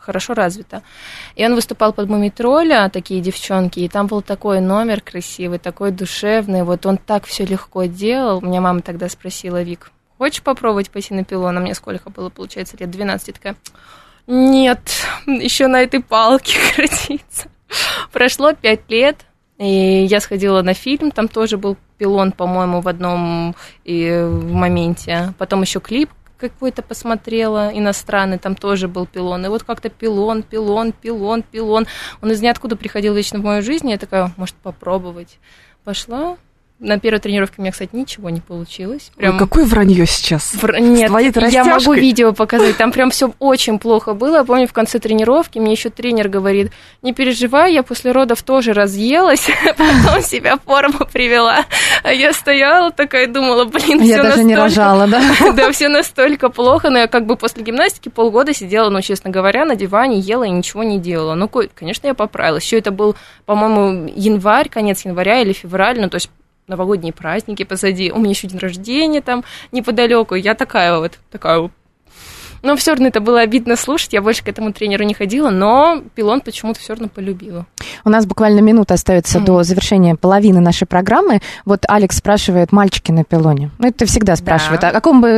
[0.05, 0.83] хорошо развита.
[1.35, 6.63] И он выступал под Мумитроля, такие девчонки, и там был такой номер красивый, такой душевный.
[6.63, 8.41] Вот он так все легко делал.
[8.41, 11.57] Меня мама тогда спросила, Вик, хочешь попробовать пойти на пилон?
[11.57, 13.27] А мне сколько было, получается, лет 12.
[13.27, 13.55] Я такая,
[14.27, 14.79] нет,
[15.25, 17.49] еще на этой палке крутиться.
[18.11, 19.25] Прошло пять лет,
[19.57, 25.33] и я сходила на фильм, там тоже был пилон, по-моему, в одном и, в моменте.
[25.37, 29.45] Потом еще клип какой-то посмотрела, иностранный, там тоже был пилон.
[29.45, 31.87] И вот как-то пилон, пилон, пилон, пилон.
[32.21, 35.39] Он из ниоткуда приходил вечно в мою жизнь, я такая, может, попробовать.
[35.83, 36.37] Пошла.
[36.77, 39.09] На первой тренировке у меня, кстати, ничего не получилось.
[39.17, 40.53] Ой, какое вранье сейчас.
[40.55, 41.09] Вр- Нет,
[41.53, 42.75] я могу видео показать.
[42.75, 44.37] Там прям все очень плохо было.
[44.39, 48.73] Я помню, в конце тренировки мне еще тренер говорит, не переживай, я после родов тоже
[48.73, 51.65] разъелась, потом себя в форму привела.
[52.03, 55.21] А я стояла такая, думала, блин, Я все даже не рожала, да?
[55.53, 59.63] Да, все настолько плохо, но я как бы после гимнастики полгода сидела, ну, честно говоря,
[59.63, 61.35] на диване, ела и ничего не делала.
[61.35, 62.65] Ну, ко- конечно, я поправилась.
[62.65, 66.29] Еще это был, по-моему, январь, конец января или февраль, ну, то есть
[66.67, 68.11] новогодние праздники позади.
[68.11, 70.35] У меня еще день рождения там неподалеку.
[70.35, 71.69] Я такая вот, такая.
[72.65, 74.13] Но все равно это было обидно слушать.
[74.13, 77.67] Я больше к этому тренеру не ходила, но пилон почему-то все равно полюбила.
[78.03, 79.45] У нас буквально минута остается Мгм.
[79.45, 81.41] до завершения половины нашей программы.
[81.63, 83.69] Вот Алекс спрашивает, мальчики на пилоне.
[83.77, 84.81] Ну, это всегда спрашивают.
[84.81, 84.89] Да.
[84.89, 85.29] О каком бы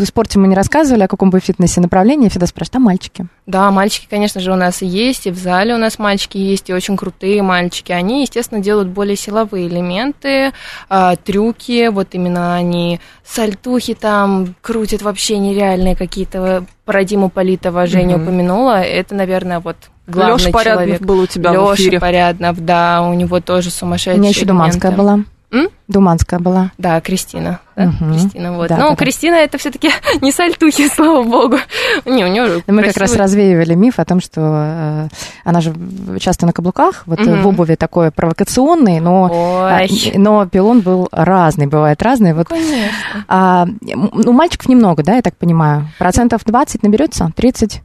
[0.00, 3.26] э, спорте мы не рассказывали, о каком бы фитнесе направлении, всегда спрашивают, а мальчики?
[3.46, 6.70] Да, мальчики, конечно же, у нас и есть, и в зале у нас мальчики есть,
[6.70, 7.92] и очень крутые мальчики.
[7.92, 10.52] Они, естественно, делают более силовые элементы,
[10.88, 16.61] а, трюки, вот именно они сальтухи там крутят вообще нереальные какие-то.
[16.84, 18.22] Про Диму Политова Женя Мгм.
[18.24, 18.80] упомянула.
[18.82, 21.02] Это, наверное, вот главный Леша Поряднов человек.
[21.02, 22.00] был у тебя в Лёша эфире.
[22.00, 25.20] Поряднов, да, у него тоже У сумасшедшие меня еще Думанская была.
[25.52, 25.68] М?
[25.86, 26.70] Думанская была.
[26.78, 27.60] Да, Кристина.
[27.76, 28.12] да, Мгм.
[28.12, 28.68] Кристина, вот.
[28.68, 28.96] Да, ну, да, да.
[28.96, 29.90] Кристина это все-таки
[30.22, 31.58] не сальтухи, слава богу.
[32.06, 35.08] Не, у нее Мы как раз развеивали миф о том, что э,
[35.44, 35.74] она же
[36.18, 37.42] часто на каблуках, вот Мгм.
[37.42, 42.32] в обуви такой провокационный, но, а, Ой, но пилон был разный, бывает разный.
[42.32, 42.90] Вот, конечно.
[43.28, 45.86] а, м, ну, мальчиков немного, да, я так понимаю?
[45.98, 47.30] Процентов 20 наберется?
[47.36, 47.82] 30?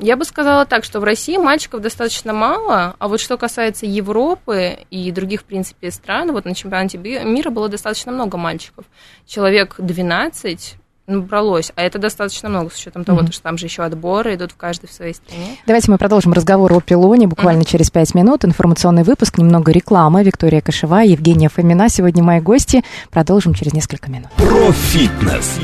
[0.00, 4.78] Я бы сказала так, что в России мальчиков достаточно мало, а вот что касается Европы
[4.90, 8.84] и других, в принципе, стран, вот на чемпионате би- мира было достаточно много мальчиков.
[9.26, 13.32] Человек 12 набралось, а это достаточно много, с учетом того, Мгм.
[13.32, 15.56] что там же еще отборы идут в каждой в своей стране.
[15.66, 18.44] Давайте мы продолжим разговор о пилоне буквально через пять минут.
[18.44, 20.22] Информационный выпуск, немного рекламы.
[20.22, 21.88] Виктория Кошева, Евгения Фомина.
[21.88, 22.84] Сегодня мои гости.
[23.10, 24.28] Продолжим через несколько минут.
[24.36, 25.58] Про фитнес.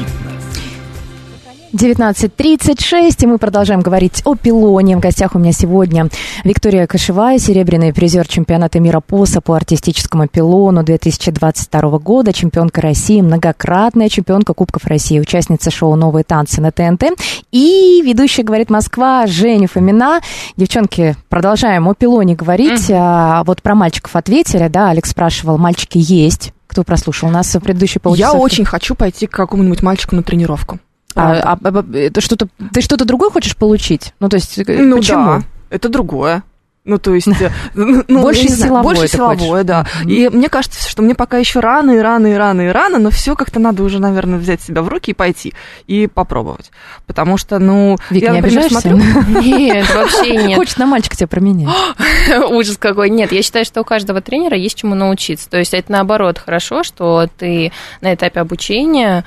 [1.76, 4.96] 19.36, и мы продолжаем говорить о пилоне.
[4.96, 6.08] В гостях у меня сегодня
[6.42, 14.08] Виктория Кашевая, серебряный призер чемпионата мира по САПу артистическому пилону 2022 года, чемпионка России, многократная
[14.08, 17.18] чемпионка Кубков России, участница шоу «Новые танцы» на ТНТ
[17.52, 20.20] и ведущая «Говорит Москва» Женя Фомина.
[20.56, 22.90] Девчонки, продолжаем о пилоне говорить.
[22.90, 26.54] А, вот про мальчиков ответили, да, Алекс спрашивал, мальчики есть.
[26.66, 27.28] Кто прослушал?
[27.28, 28.32] Нас в предыдущей полчаса...
[28.32, 30.78] Я очень хочу пойти к какому-нибудь мальчику на тренировку.
[31.16, 34.14] А, а, а, это что-то, ты что-то другое хочешь получить?
[34.20, 35.24] Ну, то есть, э, Ну почему?
[35.24, 36.42] да, это другое.
[36.86, 37.26] Ну, то есть...
[37.26, 39.86] э, ну, Больше я не знаю, силовое Больше силовое, да.
[40.02, 40.08] Мгм.
[40.08, 43.10] И мне кажется, что мне пока еще рано и рано и рано и рано, но
[43.10, 45.52] все как-то надо уже, наверное, взять себя в руки и пойти
[45.88, 46.70] и попробовать.
[47.06, 48.96] Потому что, ну, Вик, я, не например, смотрю...
[49.42, 50.56] Нет, вообще нет.
[50.56, 51.74] Хочет на мальчика тебя променять.
[52.50, 53.10] Ужас какой.
[53.10, 55.50] Нет, я считаю, что у каждого тренера есть чему научиться.
[55.50, 59.24] То есть это наоборот хорошо, что ты на этапе обучения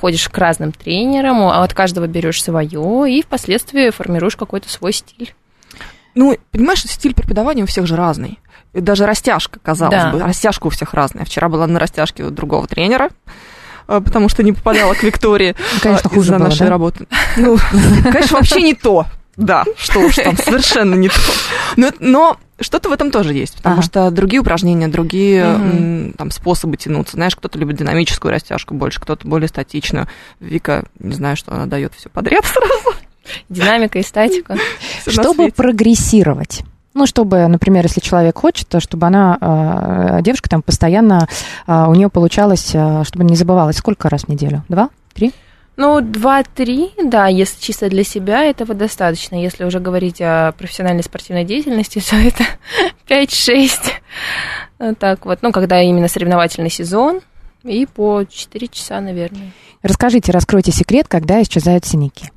[0.00, 5.34] ходишь к разным тренерам, а от каждого берешь свое и впоследствии формируешь какой-то свой стиль.
[6.14, 8.38] Ну, понимаешь, стиль преподавания у всех же разный.
[8.72, 10.10] И даже растяжка, казалось Да.
[10.10, 11.24] бы, растяжка у всех разная.
[11.24, 13.10] Вчера была на растяжке у другого тренера,
[13.88, 16.70] э, потому что не попадала к Виктории Ну, Конечно, хуже из-за нашей да?
[16.70, 17.06] работы.
[17.36, 17.56] Ну,
[18.02, 19.06] конечно, вообще не то.
[19.38, 21.14] Да, что уж там, совершенно не то.
[21.76, 23.82] Но, но что-то в этом тоже есть, потому Ага.
[23.82, 27.14] что другие упражнения, другие м, там способы тянуться.
[27.14, 30.08] Знаешь, кто-то любит динамическую растяжку больше, кто-то более статичную.
[30.40, 32.98] Вика, не знаю, что она дает все подряд сразу.
[33.48, 34.56] Динамика и статика.
[35.06, 36.62] Чтобы прогрессировать.
[36.94, 39.38] Ну, чтобы, например, если человек хочет, то чтобы она,
[40.18, 41.28] э, девушка там постоянно,
[41.68, 44.64] э, у нее получалось, э, чтобы не забывалась, сколько раз в неделю?
[44.68, 44.88] Два?
[45.14, 45.32] Три?
[45.78, 49.36] Ну, два-три, да, если чисто для себя, этого достаточно.
[49.40, 52.44] Если уже говорить о профессиональной спортивной деятельности, то это
[53.08, 53.70] 5-6.
[54.80, 55.38] Вот так вот.
[55.40, 57.20] Ну, когда именно соревновательный сезон.
[57.62, 59.52] И по 4 часа, наверное.
[59.82, 62.32] Расскажите, раскройте секрет, когда исчезают синяки.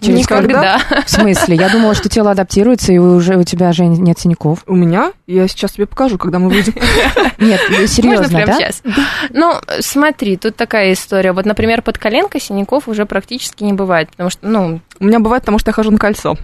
[0.00, 0.78] Через Никогда.
[1.04, 1.56] В смысле?
[1.56, 4.60] Я думала, что тело адаптируется, и уже у тебя же нет синяков.
[4.66, 6.74] У меня, я сейчас тебе покажу, когда мы выйдем.
[7.38, 8.58] Нет, серьезно, Можно прямо да?
[8.58, 8.82] сейчас?
[9.30, 11.32] Ну, смотри, тут такая история.
[11.32, 15.42] Вот, например, под коленкой синяков уже практически не бывает, потому что, ну, У меня бывает,
[15.42, 16.36] потому что я хожу на кольцо.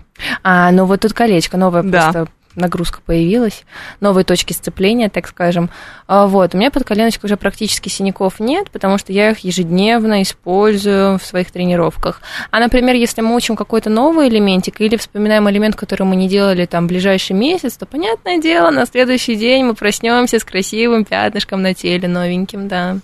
[0.42, 2.12] А, ну вот тут колечко, Да.
[2.12, 3.62] просто нагрузка появилась,
[4.00, 5.70] новые точки сцепления, так скажем.
[6.06, 10.22] А, Вот, у меня под коленочкой уже практически синяков нет, потому что я их ежедневно
[10.22, 12.20] использую в своих тренировках.
[12.50, 16.66] А, например, если мы учим какой-то новый элементик или вспоминаем элемент, который мы не делали
[16.66, 21.74] там ближайший месяц, то, понятное дело, на следующий день мы проснемся с красивым пятнышком на
[21.74, 22.96] теле новеньким, да.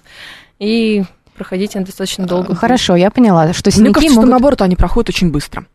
[0.59, 1.04] И
[1.37, 2.48] проходить он достаточно долго.
[2.48, 2.59] будет.
[2.59, 4.30] Хорошо, я поняла, что Мне синяки кажется, что могут...
[4.30, 5.66] наоборот, они проходят очень быстро.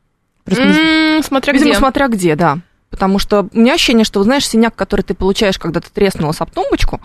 [0.44, 1.78] Просто М, Смотря Видимо, где.
[1.80, 2.58] смотря где, да.
[2.92, 6.52] Потому что у меня ощущение, что, знаешь, синяк, который ты получаешь, когда ты треснулась об
[6.52, 7.00] тумбочку,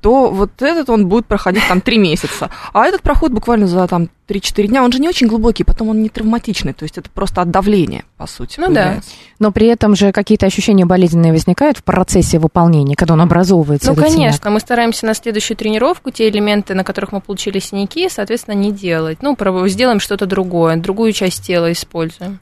[0.00, 2.50] то вот этот он будет проходить там три месяца.
[2.72, 4.82] А этот проходит буквально за там 3-4 дня.
[4.82, 6.72] Он же не очень глубокий, потом он не травматичный.
[6.72, 8.58] То есть это просто от давления, по сути.
[8.58, 8.82] Ну да.
[8.82, 9.10] появляется.
[9.38, 13.88] Но при этом же какие-то ощущения болезненные возникают в процессе выполнения, когда он образовывается.
[13.88, 14.16] Ну, этот синяк.
[14.16, 18.72] конечно, мы стараемся на следующую тренировку те элементы, на которых мы получили синяки, соответственно, не
[18.72, 19.18] делать.
[19.20, 19.36] Ну,
[19.68, 22.40] сделаем что-то другое, другую часть тела используем.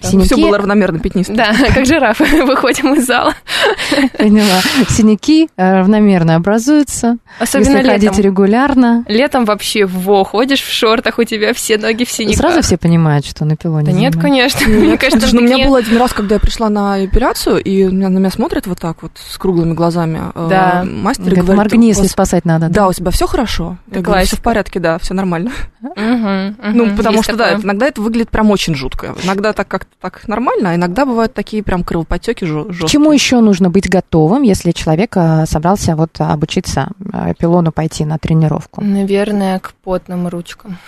[0.00, 1.34] Синяки, Все было равномерно пятнисто.
[1.34, 3.34] Да, как жирафы, выходим из зала.
[4.18, 4.60] поняла.
[4.88, 8.24] Синяки э, равномерно образуются, Особенно если ходить летом.
[8.24, 9.04] регулярно.
[9.08, 12.38] Летом вообще во, ходишь в шортах, у тебя все ноги в синяках.
[12.38, 14.58] Сразу все понимают, что на пилоне Да нет, занимаются.
[14.58, 14.68] конечно.
[14.68, 17.84] Мне кажется, Слушай, ну, у меня был один раз, когда я пришла на эпиляцию, и
[17.86, 20.20] на меня смотрят вот так вот с круглыми глазами.
[20.34, 20.84] э, Да.
[20.84, 22.68] Мастер Говорит, говорит, моргни, «У если спасать надо.
[22.68, 23.78] Да, у тебя все хорошо.
[23.90, 25.50] Все в порядке, да, все нормально.
[25.80, 29.14] Ну, потому что, да, иногда это выглядит прям очень жутко.
[29.24, 32.88] Иногда так как-то так нормально, а иногда бывают такие прям кровопотеки К жесткие.
[32.88, 38.18] чему еще нужно быть готовым, если человек э, собрался вот обучиться э, пилону пойти на
[38.18, 38.82] тренировку?
[38.82, 40.78] Наверное, к потным ручкам.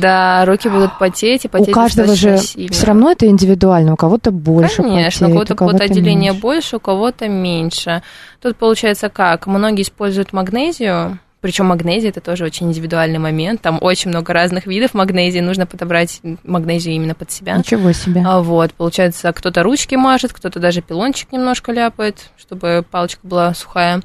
[0.00, 2.72] Да, руки будут потеть, и потеть У каждого же сильно.
[2.72, 6.40] все равно это индивидуально, у кого-то больше Конечно, у потеет, кого-то потоотделение меньше.
[6.42, 8.02] больше, у кого-то меньше.
[8.42, 9.46] Тут получается как?
[9.46, 13.60] Многие используют магнезию, причем магнезия это тоже очень индивидуальный момент.
[13.60, 17.56] Там очень много разных видов магнезии, нужно подобрать магнезию именно под себя.
[17.56, 18.24] Ничего себе.
[18.26, 24.02] А вот, получается, кто-то ручки мажет, кто-то даже пилончик немножко ляпает, чтобы палочка была сухая.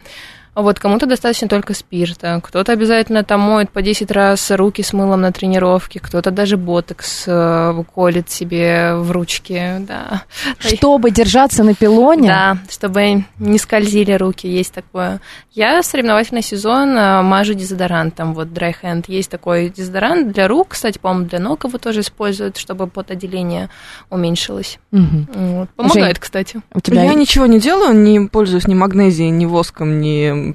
[0.54, 5.22] Вот кому-то достаточно только спирта, кто-то обязательно там моет по 10 раз руки с мылом
[5.22, 10.24] на тренировке, кто-то даже ботокс э, колет себе в ручки, да.
[10.60, 15.22] Чтобы держаться на пилоне, Да, чтобы не скользили руки, есть такое.
[15.54, 19.06] Я соревновательный сезон а, мажу дезодорантом, вот Dry Hand.
[19.08, 23.70] Есть такой дезодорант для рук, кстати, по-моему, для ног его тоже используют, чтобы потоотделение
[24.10, 24.80] уменьшилось.
[24.92, 25.28] Мгм.
[25.34, 25.70] Вот.
[25.72, 26.62] Помогает, Жень, кстати.
[26.74, 30.51] у тебя Я ничего не делаю, не пользуюсь ни магнезией, ни воском, ни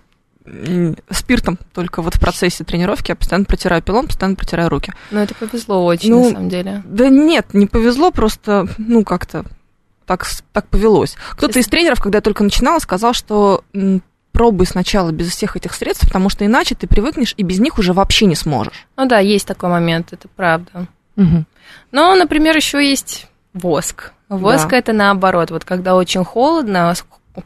[1.11, 4.93] спиртом, только вот в процессе тренировки я постоянно протираю пилон, постоянно протираю руки.
[5.11, 6.83] Ну, это повезло очень, Ну, на самом деле.
[6.85, 9.45] Да нет, не повезло, просто, ну, как-то
[10.07, 11.17] так, так повелось.
[11.33, 13.65] Кто-то из тренеров, когда я только начинала, сказал, что
[14.33, 17.93] пробуй сначала без всех этих средств, потому что иначе ты привыкнешь и без них уже
[17.93, 18.87] вообще не сможешь.
[18.97, 20.87] Ну да, есть такой момент, это правда.
[21.17, 21.47] Мгм.
[21.91, 24.13] Но, например, еще есть воск.
[24.29, 24.77] Воск Да.
[24.77, 25.51] это наоборот.
[25.51, 26.95] Вот когда очень холодно,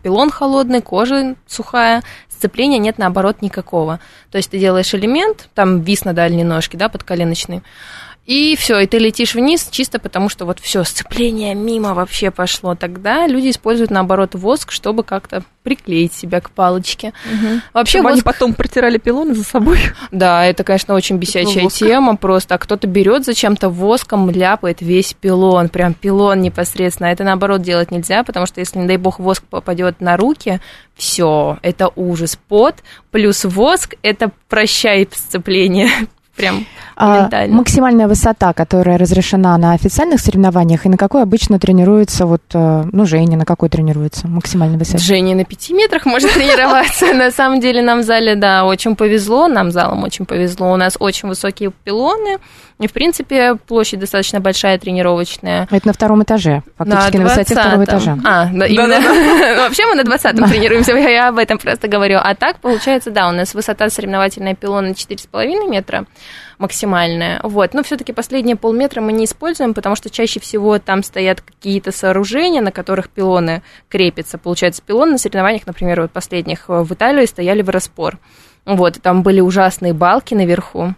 [0.03, 2.03] пилон холодный, кожа сухая,
[2.40, 4.00] сцепления нет, наоборот, никакого.
[4.31, 7.62] То есть ты делаешь элемент, там вис на дальней ножке, да, подколеночный,
[8.31, 12.77] и все, и ты летишь вниз чисто потому, что вот все, сцепление мимо вообще пошло.
[12.77, 17.12] Тогда люди используют, наоборот, воск, чтобы как-то приклеить себя к палочке.
[17.75, 19.81] Вообще Чтобы они воск потом протирали пилоны за собой.
[20.12, 21.79] да, это, конечно, очень бесячая воск.
[21.79, 22.55] тема просто.
[22.55, 27.09] А кто-то берет зачем-то воском, ляпает весь пилон, прям пилон непосредственно.
[27.09, 30.61] А Это наоборот делать нельзя, потому что если, не дай бог, воск попадет на руки,
[30.95, 32.38] все, это ужас.
[32.47, 32.77] Пот
[33.11, 35.90] плюс воск, это прощай сцепление.
[36.40, 42.42] Прям А максимальная высота, которая разрешена на официальных соревнованиях, и на какой обычно тренируется вот,
[42.53, 44.98] э, ну, Женя, на какой тренируется максимальная высота?
[44.98, 47.12] Женя на пяти метрах может тренироваться.
[47.14, 50.72] На самом деле нам в зале, да, очень повезло, нам залом очень повезло.
[50.72, 52.38] У нас очень высокие пилоны,
[52.81, 55.68] и, в принципе, площадь достаточно большая тренировочная.
[55.70, 57.62] Это на втором этаже, фактически на, высоте 20-м.
[57.62, 58.18] второго этажа.
[58.24, 58.96] А, да, именно.
[59.62, 62.18] Вообще мы на 20-м тренируемся, я об этом просто говорю.
[62.22, 66.07] А так, получается, да, у нас высота соревновательная пилона 4,5 метра
[66.59, 67.40] максимальная.
[67.43, 67.75] Вот.
[67.75, 72.61] Но все-таки последние полметра мы не используем, потому что чаще всего там стоят какие-то сооружения,
[72.61, 74.38] на которых пилоны крепятся.
[74.38, 78.19] Получается, пилоны на соревнованиях, например, вот последних э, в Италии стояли в распор.
[78.66, 80.95] Вот, и там были ужасные балки наверху.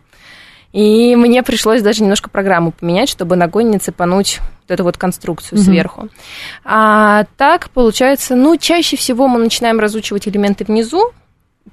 [0.72, 5.58] И мне пришлось даже немножко программу поменять, чтобы ногой не цепануть вот эту вот конструкцию
[5.58, 5.66] Мгм.
[5.66, 6.08] сверху.
[6.64, 11.12] А так, получается, ну, чаще всего мы начинаем разучивать элементы внизу,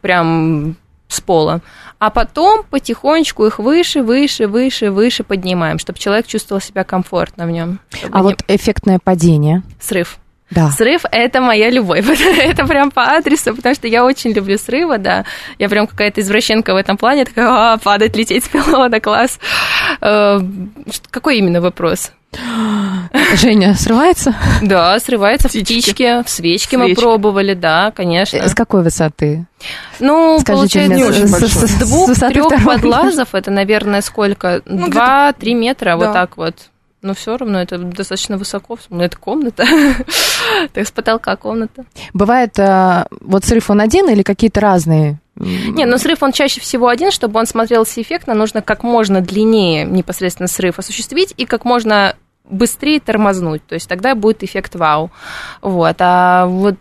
[0.02, 0.76] прям
[1.10, 1.60] с пола,
[1.98, 7.52] а потом потихонечку их выше, выше, выше, выше поднимаем, чтобы человек чувствовал себя комфортно в
[7.52, 7.80] нем.
[8.12, 9.63] А вот эффектное падение.
[9.82, 10.17] Срыв.
[10.52, 10.72] Да.
[10.72, 12.06] Срыв– это моя любовь.
[12.39, 15.26] это прям по адресу, потому что я очень люблю срывы, да.
[15.60, 19.39] Я прям какая-то извращенка в этом плане, такая, а, падать, лететь с пилота, класс.
[20.02, 20.39] Э,
[21.12, 22.12] Какой именно вопрос?
[23.36, 24.36] Женя срывается?
[24.62, 25.82] Да, срывается в Птички.
[25.82, 28.38] птичке, в свечке мы пробовали, да, конечно.
[28.38, 29.46] Э, С какой высоты?
[30.00, 34.62] Ну, Скажите получается, с- с- с двух, трех подлазов, это, наверное, сколько?
[34.65, 36.56] Ну, Два-три метра, вот так вот.
[37.02, 39.65] Но все равно это достаточно высоко, ну, это комната.
[40.74, 41.86] Так с потолка комната.
[42.13, 45.18] Бывает, э, вот срыв он один или какие-то разные?
[45.39, 49.86] Не, ну срыв он чаще всего один, чтобы он смотрелся эффектно, нужно как можно длиннее
[49.86, 52.15] непосредственно срыв осуществить и как можно
[52.49, 55.12] быстрее тормознуть, то есть тогда будет эффект вау.
[55.62, 56.77] Вот, а вот...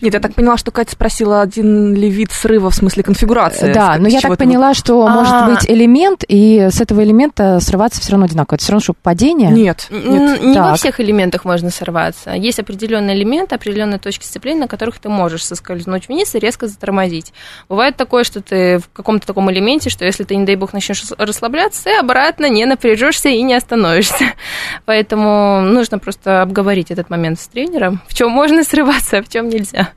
[0.00, 3.72] Нет, я так поняла, что Катя спросила, один ли вид срыва в смысле конфигурации.
[3.72, 5.10] Да, но я так поняла, что А.
[5.10, 8.56] может быть элемент, и с этого элемента срываться все равно одинаково.
[8.56, 9.50] Это все равно, что падение.
[9.50, 9.86] Нет.
[9.90, 12.32] Не во всех элементах можно сорваться.
[12.32, 17.32] Есть определенные элементы, определенные точки сцепления, на которых ты можешь соскользнуть вниз и резко затормозить.
[17.68, 21.04] Бывает такое, что ты в каком-то таком элементе, что если ты, не дай бог, начнешь
[21.16, 24.32] расслабляться, ты обратно не напряжешься и не остановишься.
[24.84, 29.48] Поэтому нужно просто обговорить этот момент с тренером, в чем можно срываться, а в чем
[29.48, 29.90] нельзя.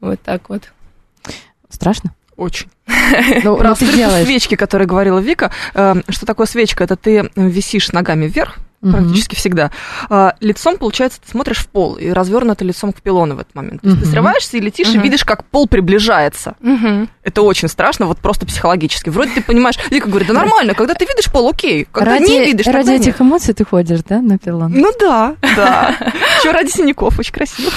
[0.00, 0.62] Вот так вот.
[1.68, 2.14] Страшно?
[2.36, 2.68] Очень.
[3.44, 3.74] Ну, Про ну,
[4.24, 5.50] свечки, которые говорила Вика.
[5.74, 6.84] э, Что такое свечка?
[6.84, 8.92] Это ты висишь ногами вверх, Мгм.
[9.04, 9.70] практически всегда.
[10.08, 13.80] А, лицом, получается, ты смотришь в пол и развернуто лицом к пилону в этот момент.
[13.82, 14.12] То есть ты Мгм.
[14.12, 15.02] срываешься и летишь, и Мгм.
[15.02, 16.54] видишь, как пол приближается.
[16.60, 17.08] Мгм.
[17.22, 19.08] Это очень страшно, вот просто психологически.
[19.10, 21.86] Вроде ты понимаешь, Вика говорит, да нормально, когда ты видишь пол, окей.
[21.90, 23.00] Когда ради не видишь, ради тогда нет.
[23.02, 24.72] этих эмоций ты ходишь, да, на пилон?
[24.72, 25.94] Ну да, да.
[26.40, 27.70] Еще ради синяков, очень красиво.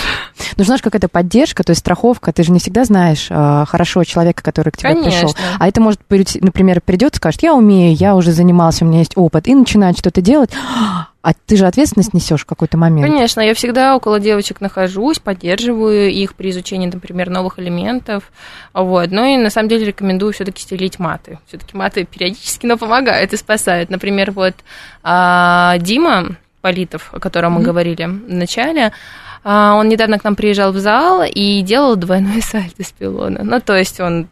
[0.58, 2.32] Нужна же какая-то поддержка, то есть страховка.
[2.34, 5.36] Ты же не всегда знаешь э, хорошо человека, который к тебе пришел.
[5.60, 6.00] А это может
[6.42, 10.22] например, придет, скажет, я умею, я уже занимался, у меня есть опыт, и начинает что-то
[10.22, 10.50] делать.
[11.28, 13.06] А ты же ответственность несешь в какой-то момент.
[13.06, 18.32] Конечно, я всегда около девочек нахожусь, поддерживаю их при изучении, например, новых элементов.
[18.74, 19.12] Вот.
[19.12, 21.40] Ну и на самом деле рекомендую все-таки стелить маты.
[21.50, 23.90] Все-таки маты периодически, но помогают и спасают.
[23.90, 24.54] Например, вот
[25.04, 28.94] а, Дима Политов, о котором мы говорили в начале,
[29.44, 33.42] а, он недавно к нам приезжал в зал и делал двойной сальто с пилона.
[33.44, 34.30] Ну, то есть он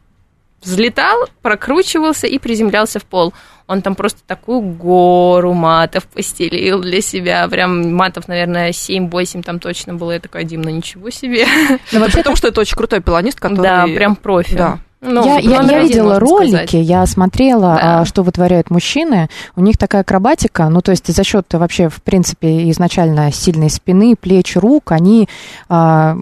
[0.65, 3.33] взлетал, прокручивался и приземлялся в пол.
[3.67, 7.47] Он там просто такую гору матов постелил для себя.
[7.47, 10.11] Прям матов, наверное, 7-8 там точно было.
[10.11, 11.45] Я такая, Дим, ну ничего себе.
[11.91, 13.63] Но вообще Потому что это очень крутой пианист, который...
[13.63, 14.55] Да, прям профи.
[14.55, 14.79] Да.
[15.01, 16.73] Ну, я, я- я видела ролики, сказать.
[16.73, 17.99] я смотрела, Да.
[18.01, 19.29] а, что вытворяют мужчины.
[19.55, 24.15] У них такая акробатика, ну, то есть за счет вообще, в принципе, изначально сильной спины,
[24.19, 25.27] плеч, рук, они
[25.69, 26.17] а,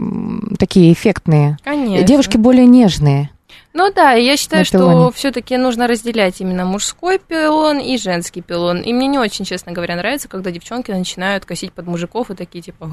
[0.60, 1.58] такие эффектные.
[1.64, 2.06] Конечно.
[2.06, 3.30] Девушки более нежные.
[3.74, 8.82] Ну да, я считаю, что все-таки нужно разделять именно мужской пилон и женский пилон.
[8.82, 12.62] И мне не очень, честно говоря, нравится, когда девчонки начинают косить под мужиков и такие
[12.62, 12.92] типа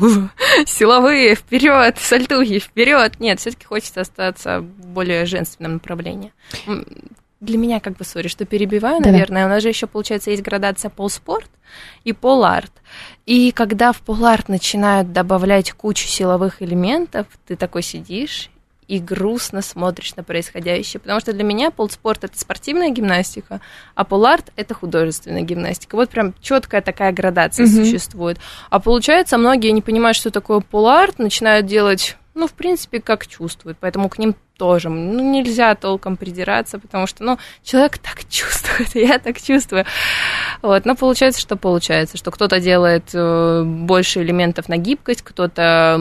[0.67, 3.21] силовые, вперед, сальтухи, вперед.
[3.21, 6.33] Нет, все-таки хочется остаться в более женственном направлении.
[7.41, 9.13] Для меня, как бы, сори, что перебиваю, Да-да.
[9.13, 11.51] наверное, у нас же еще, получается, есть градация полспорт
[12.05, 12.71] и поларт.
[13.25, 18.50] И когда в поларт начинают добавлять кучу силовых элементов, ты такой сидишь
[18.91, 20.99] и грустно смотришь на происходящее.
[20.99, 23.61] Потому что для меня полспорт это спортивная гимнастика,
[23.95, 25.95] а поларт это художественная гимнастика.
[25.95, 27.85] Вот прям четкая такая градация Мгм.
[27.85, 28.39] существует.
[28.69, 33.79] А получается, многие не понимают, что такое поларт, начинают делать, ну, в принципе, как чувствуют.
[33.81, 39.19] Поэтому к ним тоже ну, нельзя толком придираться, потому что, ну, человек так чувствует, я
[39.19, 39.85] так чувствую.
[40.63, 45.97] Вот, но получается, что получается, что кто-то делает э, больше элементов на гибкость, кто-то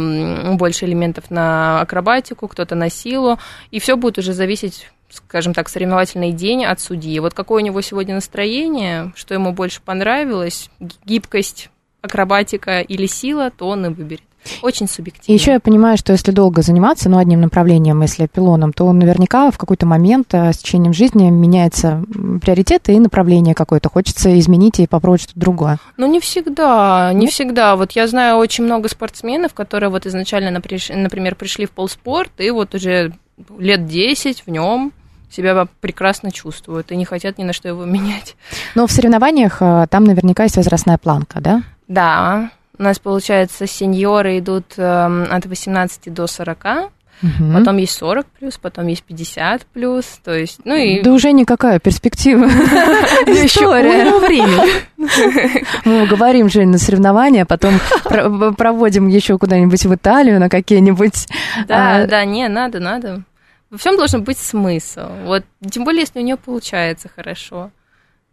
[0.53, 3.39] больше элементов на акробатику, кто-то на силу,
[3.71, 7.19] и все будет уже зависеть скажем так, соревновательный день от судьи.
[7.19, 10.69] Вот какое у него сегодня настроение, что ему больше понравилось,
[11.03, 11.71] гибкость,
[12.01, 14.28] акробатика или сила, то он и выберет.
[14.61, 15.31] Очень субъективно.
[15.31, 19.51] И еще я понимаю, что если долго заниматься, ну, одним направлением, если пилоном, то наверняка
[19.51, 23.89] в какой-то момент а, с течением жизни меняется м, приоритеты и направление какое-то.
[23.89, 25.77] Хочется изменить и попробовать что-то другое.
[25.97, 27.31] Ну, не всегда, не Нет?
[27.31, 27.75] всегда.
[27.75, 32.75] Вот я знаю очень много спортсменов, которые вот изначально, например, пришли в полспорт, и вот
[32.75, 33.13] уже
[33.57, 34.91] лет 10 в нем
[35.31, 38.35] себя прекрасно чувствуют и не хотят ни на что его менять.
[38.75, 41.63] Но в соревнованиях а, там наверняка есть возрастная планка, да?
[41.87, 47.53] Да, у нас, получается, сеньоры идут эм, от 18 до 40, Мгм.
[47.53, 51.01] потом есть 40 плюс, потом есть 50 плюс, то есть, ну и...
[51.01, 52.45] Да уже никакая перспектива.
[53.27, 54.71] Еще времени.
[55.85, 57.73] Мы говорим, Жень, на соревнования, потом
[58.05, 61.27] про- проводим еще куда-нибудь в Италию на какие-нибудь...
[61.67, 63.23] Да, а, да, не, надо, надо.
[63.69, 65.09] Во всем должен быть смысл.
[65.25, 67.71] Вот, тем более, если у нее получается хорошо.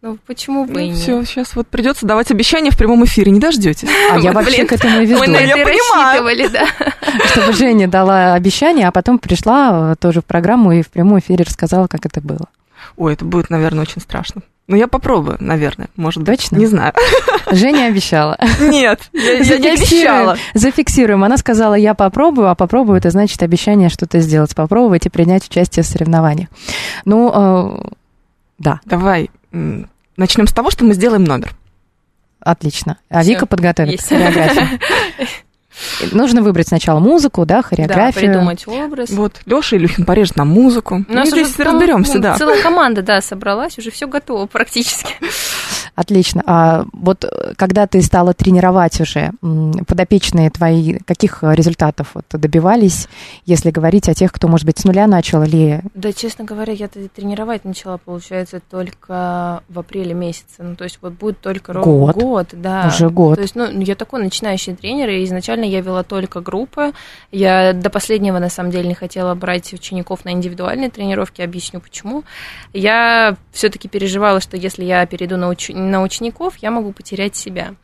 [0.06, 0.98] Ну, почему бы и нет?
[0.98, 3.88] Все, сейчас вот придется давать обещания в прямом эфире, не дождетесь.
[4.12, 5.58] А я вообще к этому и Мы на веду.
[5.58, 6.66] Это рассчитывали, да.
[7.32, 11.44] Чтобы Женя дала обещание, а потом пришла э, тоже в программу и в прямом эфире
[11.44, 12.46] рассказала, как это было.
[12.96, 14.42] Ой, это будет, наверное, очень страшно.
[14.68, 16.38] Но я попробую, наверное, может быть.
[16.38, 16.56] Точно?
[16.56, 16.92] Не знаю.
[17.50, 18.38] Женя обещала.
[18.60, 20.38] Нет, я, я не обещала.
[20.54, 21.24] Зафиксируем.
[21.24, 25.82] Она сказала, я попробую, а попробую, это значит обещание что-то сделать, попробовать и принять участие
[25.82, 26.48] в соревнованиях.
[27.04, 27.88] Ну, э,
[28.58, 29.30] да, Давай
[30.16, 31.54] начнем с того, что мы сделаем номер.
[32.40, 32.98] отлично.
[33.08, 34.08] А Всё, Вика подготовит есть.
[34.08, 34.78] хореографию.
[36.12, 38.32] Нужно выбрать сначала музыку, да, Да, хореографию.
[38.32, 39.10] придумать образ.
[39.10, 41.04] Вот, Леша Илюхин порежет нам музыку.
[41.08, 42.36] У нас Мы уже здесь разберемся, ну, да.
[42.36, 45.14] Целая команда, да, собралась, уже все готово практически.
[45.94, 46.42] Отлично.
[46.46, 49.30] А вот э, когда ты стала тренировать уже,
[49.86, 53.08] подопечные твои каких результатов вот добивались,
[53.46, 55.80] если говорить о тех, кто, может быть, с нуля начал или...
[55.94, 60.58] Да, честно говоря, я тренировать начала, получается, только в апреле месяце.
[60.58, 62.16] Ну, то есть вот будет только ровно Год.
[62.16, 62.88] год, да.
[62.88, 63.36] Уже год.
[63.36, 66.92] То есть, ну, я такой начинающий тренер, и изначально я вела только группы.
[67.30, 72.24] Я до последнего, на самом деле, не хотела брать учеников на индивидуальные тренировки, объясню почему.
[72.72, 77.74] Я все-таки переживала, что если я перейду на, уч- на учеников, я могу потерять себя.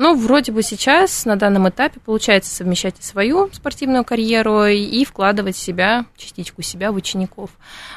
[0.00, 5.58] Ну, вроде бы сейчас, на данном этапе, получается совмещать и свою спортивную карьеру и вкладывать
[5.58, 7.50] себя, частичку себя в учеников.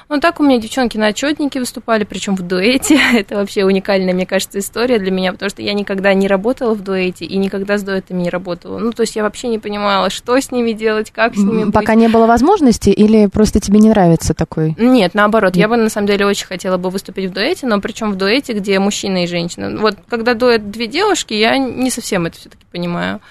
[0.10, 3.00] Ну, так у меня девчонки на отчетнике выступали, причем в дуэте.
[3.14, 6.84] Это вообще уникальная, мне кажется, история для меня, потому что я никогда не работала в
[6.84, 8.80] дуэте и никогда с дуэтами не работала.
[8.80, 11.74] Ну, то есть я вообще не понимала, что с ними делать, как с ними быть.
[11.74, 14.76] Пока не было возможности или просто тебе не нравится такой?
[14.78, 18.12] Нет, наоборот, я бы на самом деле очень хотела бы выступить в дуэте, но причем
[18.12, 19.80] в дуэте, где мужчина и женщина.
[19.80, 23.22] Вот когда дуэт две девушки, я не совсем это все-таки понимаю.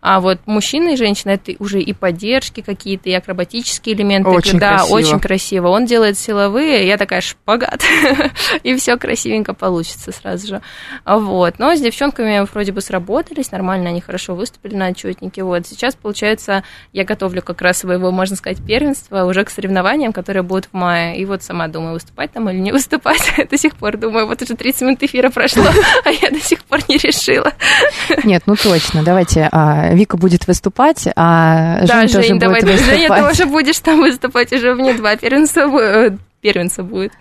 [0.00, 4.30] А вот мужчина и женщина это уже и поддержки какие-то, и акробатические элементы.
[4.30, 4.94] Очень да, красиво.
[4.96, 5.68] очень красиво.
[5.68, 7.82] Он делает силовые, я такая шпагат,
[8.62, 10.62] и все красивенько получится сразу же.
[11.04, 11.58] Вот.
[11.58, 15.42] Но с девчонками вроде бы сработались, нормально, они хорошо выступили на отчетнике.
[15.42, 15.66] Вот.
[15.66, 20.66] Сейчас, получается, я готовлю как раз своего, можно сказать, первенства уже к соревнованиям, которые будут
[20.66, 21.18] в мае.
[21.18, 23.20] И вот сама думаю, выступать там или не выступать.
[23.50, 25.64] До сих пор думаю, вот уже 30 минут эфира прошло,
[26.04, 27.52] а я до сих пор не решила.
[28.24, 29.02] Нет, ну точно.
[29.02, 33.32] Давайте, а, Вика будет выступать, а Да, Жень тоже Жень, давай, будет Женя, ты выступать.
[33.32, 37.12] уже будешь там выступать, уже мне два первенства, бу- э, первенца будет.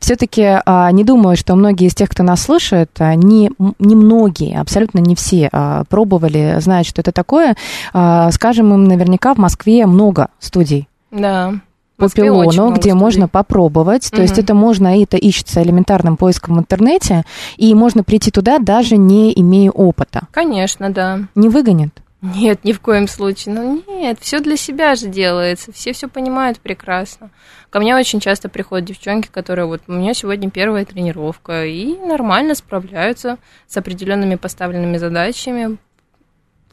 [0.00, 0.60] Все-таки
[0.92, 5.14] не думаю, что многие из тех, кто нас слушает, а, не, не многие, абсолютно не
[5.16, 7.56] все а, пробовали, знают, что это такое.
[7.92, 11.54] А, Скажем им, наверняка в Москве много студий Да.
[11.96, 12.92] По пилону, где студий.
[12.92, 14.10] можно попробовать.
[14.10, 17.24] То есть это можно, и это ищется элементарным поиском в интернете,
[17.56, 20.22] и можно прийти туда, даже не имея опыта.
[20.32, 21.20] Конечно, да.
[21.34, 21.90] Не выгонят?
[22.24, 23.54] Нет, ни в коем случае.
[23.54, 25.72] Ну нет, все для себя же делается.
[25.72, 27.30] Все все понимают прекрасно.
[27.68, 32.54] Ко мне очень часто приходят девчонки, которые вот у меня сегодня первая тренировка и нормально
[32.54, 33.36] справляются
[33.66, 35.76] с определенными поставленными задачами.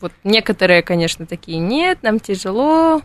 [0.02, 3.02] Вот некоторые, конечно, такие нет, нам тяжело,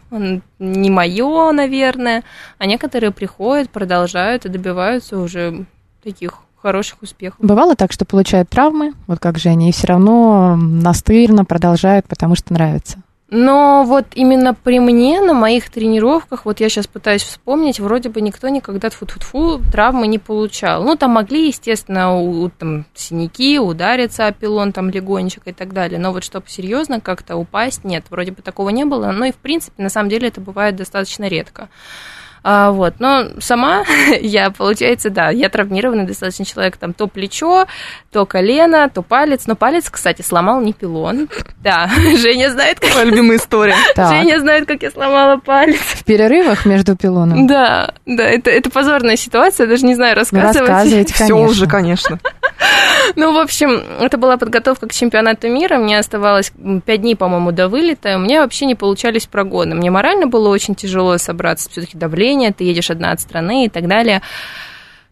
[0.58, 2.24] не мое, наверное,
[2.58, 5.66] а некоторые приходят, продолжают и добиваются уже
[6.02, 7.38] таких хороших успехов.
[7.40, 12.52] Бывало так, что получают травмы, вот как Женя, и все равно настырно продолжают, потому что
[12.52, 12.98] нравится.
[13.28, 18.20] Но вот именно при мне на моих тренировках, вот я сейчас пытаюсь вспомнить, вроде бы
[18.20, 20.84] никто никогда тфу тфу тфу травмы не получал.
[20.84, 25.98] Ну, там могли, естественно, у, там, синяки, удариться о пилон там легонечко и так далее.
[25.98, 29.10] Но вот чтобы серьезно как-то упасть, нет, вроде бы такого не было.
[29.10, 31.68] Ну и, в принципе, на самом деле это бывает достаточно редко.
[32.42, 33.84] А, вот, но сама
[34.20, 37.66] я, получается, да, я травмированный достаточно человек, там, то плечо,
[38.12, 41.28] то колено, то палец, но палец, кстати, сломал не пилон,
[41.62, 42.94] да, Женя знает, как...
[42.94, 43.74] Моя любимая история.
[43.94, 44.10] Так.
[44.10, 45.76] Женя знает, как я сломала палец.
[45.80, 47.46] В перерывах между пилоном?
[47.46, 50.68] Да, да, это, это позорная ситуация, даже не знаю, Ну, рассказывать.
[50.68, 51.50] рассказывайте, Все конечно.
[51.50, 52.18] уже, конечно.
[53.14, 55.78] Ну, в общем, это была подготовка к чемпионату мира.
[55.78, 58.16] Мне оставалось м, пять дней, по-моему, до вылета.
[58.16, 59.74] У меня вообще не получались прогоны.
[59.74, 61.70] Мне морально было очень тяжело собраться.
[61.70, 64.22] Все-таки давление, ты едешь одна от страны и так далее.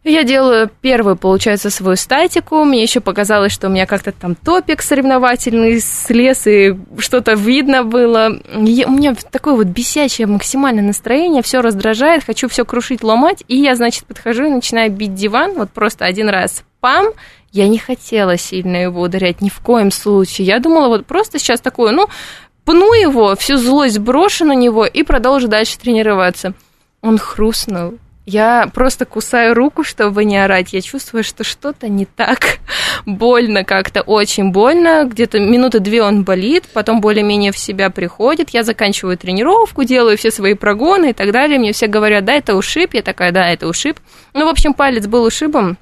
[0.07, 2.62] Я делаю первую, получается, свою статику.
[2.64, 8.38] Мне еще показалось, что у меня как-то там топик соревновательный слез, и что-то видно было.
[8.55, 13.45] Я- у меня такое вот бесячее максимальное настроение, все раздражает, хочу все крушить, ломать.
[13.49, 17.07] И я, значит, подхожу и начинаю бить диван, вот просто один раз пам.
[17.51, 20.47] Я не хотела сильно его ударять, ни в коем случае.
[20.47, 22.09] Я думала, вот просто сейчас такое, ну,
[22.66, 26.53] пну его, всю злость брошу на него и продолжу дальше тренироваться.
[27.01, 27.95] Он хрустнул.
[28.26, 30.74] Я просто кусаю руку, чтобы не орать.
[30.74, 32.59] Я чувствую, что что-то не так.
[33.07, 35.05] Больно как-то, очень больно.
[35.07, 38.51] Где-то минуты две он болит, потом более-менее в себя приходит.
[38.51, 41.59] Я заканчиваю тренировку, делаю все свои прогоны и так далее.
[41.59, 42.93] Мне все говорят, да, это ушиб.
[42.93, 43.99] Я такая, да, это ушиб.
[44.35, 45.78] Ну, в общем, палец был ушибом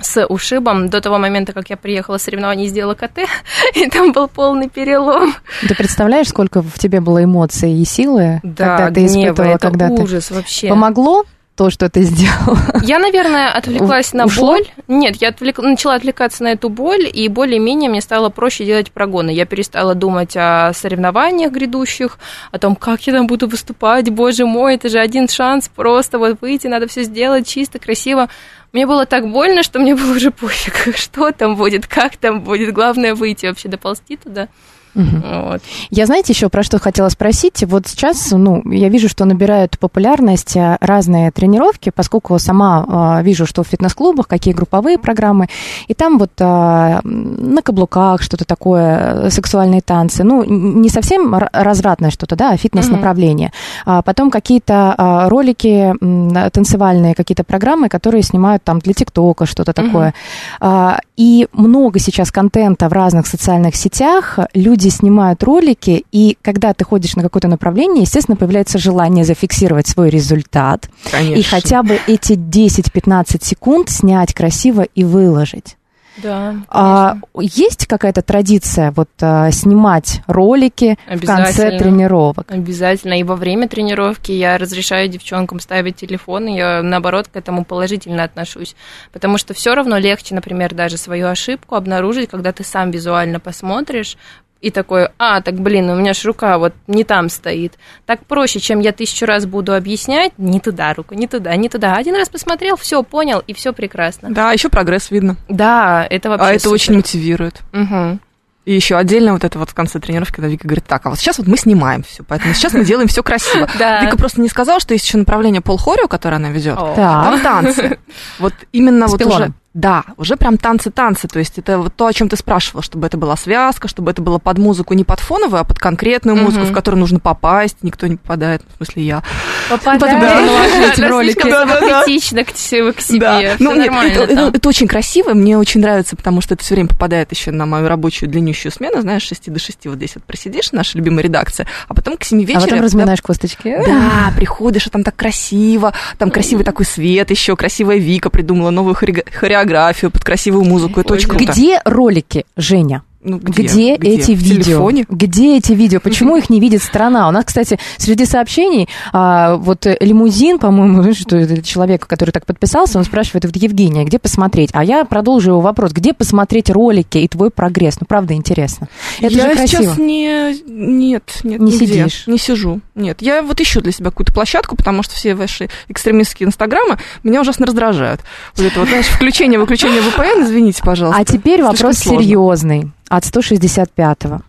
[0.00, 3.20] с ушибом до того момента, как я приехала с соревнований и сделала КТ,
[3.74, 5.34] и там был полный перелом.
[5.66, 9.58] Ты представляешь, сколько в тебе было эмоций и силы, Да, когда ты гнева, испытывала, это
[9.68, 10.02] когда ты...
[10.02, 10.68] ужас вообще.
[10.68, 11.24] Помогло
[11.56, 12.56] то, что ты сделала?
[12.82, 14.46] Я, наверное, отвлеклась на Ушло?
[14.54, 14.64] боль.
[14.88, 19.28] Нет, я отвлек- начала отвлекаться на эту боль, и более-менее мне стало проще делать прогоны.
[19.30, 22.18] Я перестала думать о соревнованиях грядущих,
[22.50, 24.08] о том, как я там буду выступать.
[24.08, 28.30] Боже мой, это же один шанс просто вот выйти, надо все сделать чисто, красиво.
[28.72, 32.72] Мне было так больно, что мне было уже пофиг, что там будет, как там будет.
[32.72, 34.48] Главное выйти вообще, доползти туда.
[34.94, 35.62] Вот.
[35.90, 37.64] Я, знаете, еще про что хотела спросить.
[37.66, 43.46] Вот сейчас, ну, я вижу, что набирают популярность а, разные тренировки, поскольку сама а, вижу,
[43.46, 45.48] что в фитнес-клубах какие групповые программы,
[45.88, 50.24] и там вот м, на каблуках что-то такое, э, сексуальные танцы.
[50.24, 53.52] Ну, не совсем развратное что-то, да, а фитнес-направление.
[53.86, 59.72] А потом какие-то а, ролики м, танцевальные, какие-то программы, которые снимают там для ТикТока, что-то
[59.72, 60.14] такое.
[60.60, 64.38] А, И много сейчас контента в разных социальных сетях.
[64.54, 70.08] Люди снимают ролики, и когда ты ходишь на какое-то направление, естественно, появляется желание зафиксировать свой
[70.08, 70.88] результат.
[71.10, 71.38] Конечно.
[71.38, 75.76] И хотя бы эти 10-15 секунд снять красиво и выложить.
[76.16, 82.50] Да, А есть какая-то традиция вот а, снимать ролики в конце тренировок?
[82.50, 83.18] Обязательно.
[83.18, 88.24] И во время тренировки я разрешаю девчонкам ставить телефон, и я, наоборот, к этому положительно
[88.24, 88.74] отношусь.
[89.12, 94.16] Потому что все равно легче, например, даже свою ошибку обнаружить, когда ты сам визуально посмотришь,
[94.60, 97.74] и такой, а, так, блин, у меня ж рука вот не там стоит.
[98.06, 101.96] Так проще, чем я тысячу раз буду объяснять, не туда руку, не туда, не туда.
[101.96, 104.30] Один раз посмотрел, все, понял, и все прекрасно.
[104.30, 105.36] Да, еще прогресс видно.
[105.48, 106.74] Да, это вообще А это супер.
[106.74, 107.60] очень мотивирует.
[107.72, 108.20] Мгм.
[108.66, 111.18] И еще отдельно вот это вот в конце тренировки, когда Вика говорит, так, а вот
[111.18, 113.66] сейчас вот мы снимаем все, поэтому сейчас мы делаем все красиво.
[113.78, 114.04] Да.
[114.04, 116.76] Вика просто не сказала, что есть еще направление пол хорео, которое она ведет.
[116.76, 117.98] Там танцы.
[118.38, 119.52] Вот именно вот уже...
[119.72, 123.16] Да, уже прям танцы-танцы, то есть это вот то, о чем ты спрашивала, чтобы это
[123.16, 126.72] была связка, чтобы это было под музыку, не под фоновую, а под конкретную музыку, Мгм.
[126.72, 129.22] в которую нужно попасть, никто не попадает, в смысле я.
[129.68, 130.00] Попадает.
[130.00, 130.20] Потом,
[131.50, 131.88] Да-да-да.
[132.02, 133.20] самокритична к се- к себе.
[133.20, 133.40] Да.
[133.60, 134.38] Ну, нет, это, там.
[134.48, 137.64] это- это очень красиво, мне очень нравится, потому что это все время попадает еще на
[137.64, 141.22] мою рабочую длиннющую смену, знаешь, с 6 до 6 вот здесь вот просидишь, наша любимая
[141.22, 142.60] редакция, а потом к 7 А вечера...
[142.62, 143.80] потом да, разминаешь косточки.
[143.86, 148.96] Да, приходишь, а там так красиво, там красивый такой свет еще, красивая Вика придумала новую
[148.96, 149.24] хореога-
[149.60, 151.44] хореографию под красивую музыку, это Ой, очень круто.
[151.44, 153.02] Где ролики, Женя?
[153.22, 154.62] Ну, Где, эти В видео?
[154.64, 155.04] телефоне?
[155.08, 156.00] Где эти видео?
[156.02, 157.28] Почему их не видит страна?
[157.28, 162.46] У нас, кстати, среди сообщений а, вот э, лимузин, по-моему, что это человек, который так
[162.46, 164.70] подписался, он спрашивает, вот Евгения, где посмотреть?
[164.72, 167.98] А я продолжу его вопрос, где посмотреть ролики и твой прогресс?
[168.00, 168.88] Ну, правда, интересно.
[169.20, 169.82] Это я же красиво.
[169.82, 170.54] сейчас не...
[170.66, 171.86] Нет, нет, Не нигде.
[171.86, 172.26] сидишь?
[172.26, 172.80] Не сижу.
[172.94, 177.42] Нет, я вот ищу для себя какую-то площадку, потому что все ваши экстремистские инстаграмы меня
[177.42, 178.22] ужасно раздражают.
[178.56, 181.20] Вот это вот, знаешь, включение-выключение VPN, извините, пожалуйста.
[181.20, 182.22] А теперь Слишком вопрос сложно.
[182.22, 182.90] серьезный.
[183.10, 184.40] От 165-го.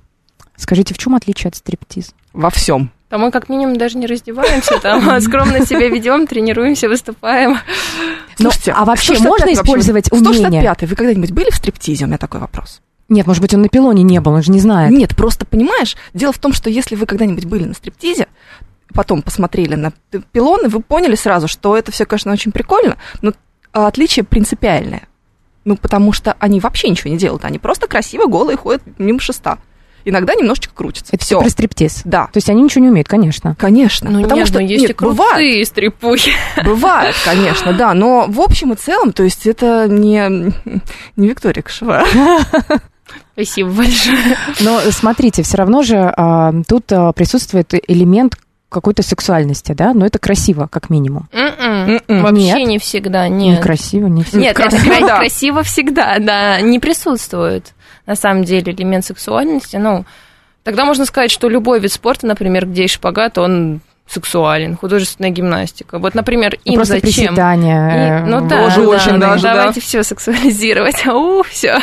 [0.56, 2.12] Скажите, в чем отличие от стриптиза?
[2.32, 2.92] Во всем.
[3.10, 7.58] Там мы как минимум даже не раздеваемся, там скромно себя ведем, тренируемся, выступаем.
[8.38, 10.62] Слушайте, а вообще 165 можно использовать умение?
[10.62, 12.06] 165 вы когда-нибудь были в стриптизе?
[12.06, 12.82] У меня такой вопрос.
[13.10, 14.92] Нет, может быть, он на пилоне не был, он же не знает.
[14.92, 18.28] Нет, просто понимаешь, дело в том, что если вы когда-нибудь были на стриптизе,
[18.94, 19.92] потом посмотрели на
[20.32, 23.34] пилоны, вы поняли сразу, что это все, конечно, очень прикольно, но
[23.74, 25.08] а, отличие принципиальное.
[25.64, 29.60] Ну, потому что они вообще ничего не делают, они просто красиво голые ходят мимо шеста.
[30.04, 31.16] Иногда немножечко крутятся.
[31.16, 32.02] Это все про стриптиз.
[32.06, 32.26] Да.
[32.26, 33.56] То есть они ничего не умеют, конечно.
[33.60, 34.10] Конечно.
[34.10, 36.32] Ну, потому нет, что ну, есть нет, и крутые бывает, стрипухи.
[36.66, 40.52] бывает, конечно, да, но в общем и целом, то есть это не,
[41.16, 42.06] не Виктория Кошевая.
[43.34, 44.38] Спасибо большое.
[44.62, 48.38] Но смотрите, все равно же а, тут а, присутствует элемент
[48.70, 49.94] какой-то сексуальности, да?
[49.94, 51.28] Но это красиво, как минимум.
[51.88, 52.02] М-м.
[52.08, 52.24] М-м.
[52.24, 52.68] Вообще Нет.
[52.68, 53.60] не всегда, нет.
[53.60, 54.38] Некрасиво, не все.
[54.38, 55.18] Нет, это Красиво, кра- да.
[55.18, 57.74] красиво всегда, да, не присутствует
[58.06, 59.76] на самом деле элемент сексуальности.
[59.78, 60.06] Ну,
[60.64, 65.98] тогда можно сказать, что любой вид спорта, например, где есть шпагат, он сексуален, художественная гимнастика.
[65.98, 67.28] Вот, например, им Просто зачем?
[67.28, 68.20] приседания.
[68.26, 69.54] И- ну э, да, Тоже да, очень да, даже, да.
[69.56, 71.06] давайте все сексуализировать.
[71.08, 71.80] Ау, все.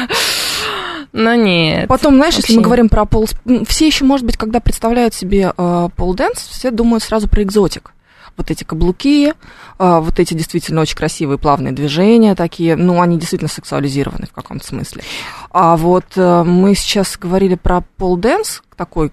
[1.13, 1.89] Но нет.
[1.89, 3.27] Потом, знаешь, если вообще мы говорим про pole...
[3.67, 7.93] Все еще, может быть, когда представляют себе э, pole dance, все думают сразу про exotic.
[8.39, 9.33] Вот эти каблуки, э,
[9.79, 15.03] вот эти действительно очень красивые плавные движения такие, ну, они действительно сексуализированы в каком-то смысле.
[15.51, 19.13] А вот э, мы сейчас говорили про pole dance, такой,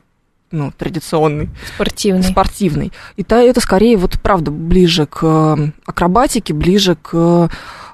[0.52, 2.24] ну, традиционный, спортивный.
[2.24, 2.94] спортивный.
[3.18, 7.50] И то это скорее, вот правда, ближе к э, акробатике, ближе к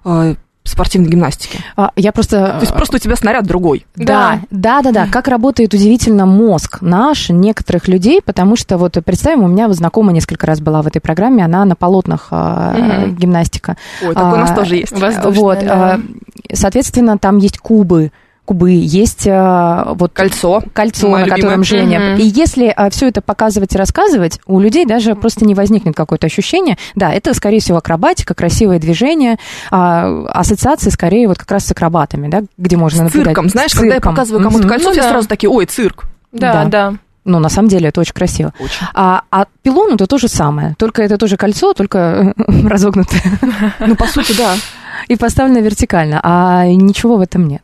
[0.05, 0.35] э,
[0.71, 1.59] спортивной гимнастике.
[1.75, 2.47] А, я просто...
[2.47, 3.85] То есть просто у тебя снаряд другой.
[3.95, 5.07] Да, да, да, да.
[5.11, 10.47] Как работает удивительно мозг наш, некоторых людей, потому что вот представим, у меня знакомая несколько
[10.47, 13.15] раз была в этой программе, она на полотнах а, Мгм.
[13.15, 13.77] гимнастика.
[14.05, 14.91] Ой, такой у нас А, тоже есть.
[14.91, 15.93] Воздушная, Вот, да.
[15.95, 15.99] а,
[16.53, 18.11] соответственно, там есть кубы,
[18.45, 20.61] кубы, есть а, вот Кольцо.
[20.73, 21.63] кольцо, Моя на котором.
[21.63, 21.99] Женя.
[21.99, 22.19] Мгм.
[22.19, 26.77] И если все это показывать и рассказывать, у людей даже просто не возникнет какое-то ощущение.
[26.95, 29.37] Да, это, скорее всего, акробатика, красивое движение,
[29.69, 33.27] а, ассоциации скорее вот как раз с акробатами, да, где можно С наблюдать.
[33.27, 33.49] цирком.
[33.49, 34.13] Знаешь, С когда я цирком.
[34.15, 34.69] показываю кому-то Мгм.
[34.69, 35.09] кольцо, Ну все да.
[35.09, 36.03] сразу такие, ой, цирк.
[36.31, 36.65] Да, Да.
[36.65, 36.93] да.
[37.23, 38.51] Ну, на самом деле, это очень красиво.
[38.59, 38.85] Очень.
[38.95, 42.33] А, а пилон это то же самое, только это тоже кольцо, только
[42.65, 43.21] разогнутое
[43.79, 44.55] Ну, по сути, да.
[45.07, 47.61] и поставлено вертикально, а ничего в этом нет.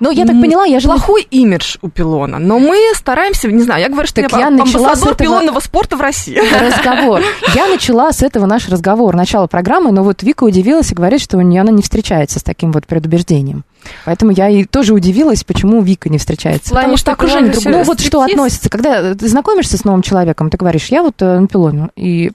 [0.00, 0.88] Ну, я так поняла, я же...
[0.88, 4.50] Плохой имидж у пилона, но мы стараемся, не знаю, я говорю, что Так я, я
[4.50, 6.38] начала с этого- пилонного спорта в России.
[6.60, 7.22] разговор.
[7.54, 11.38] Я начала с этого наш разговор, начало программы, но вот Вика удивилась и говорит, что
[11.38, 13.64] у нее она не встречается с таким вот предубеждением.
[14.04, 16.70] Поэтому я и тоже удивилась, почему Вика не встречается.
[16.70, 17.78] Плане, Потому что окружение пилон другое.
[17.80, 21.38] Ну вот что относится, когда ты знакомишься с новым человеком, ты говоришь, я вот э,
[21.38, 22.32] на пилоне, и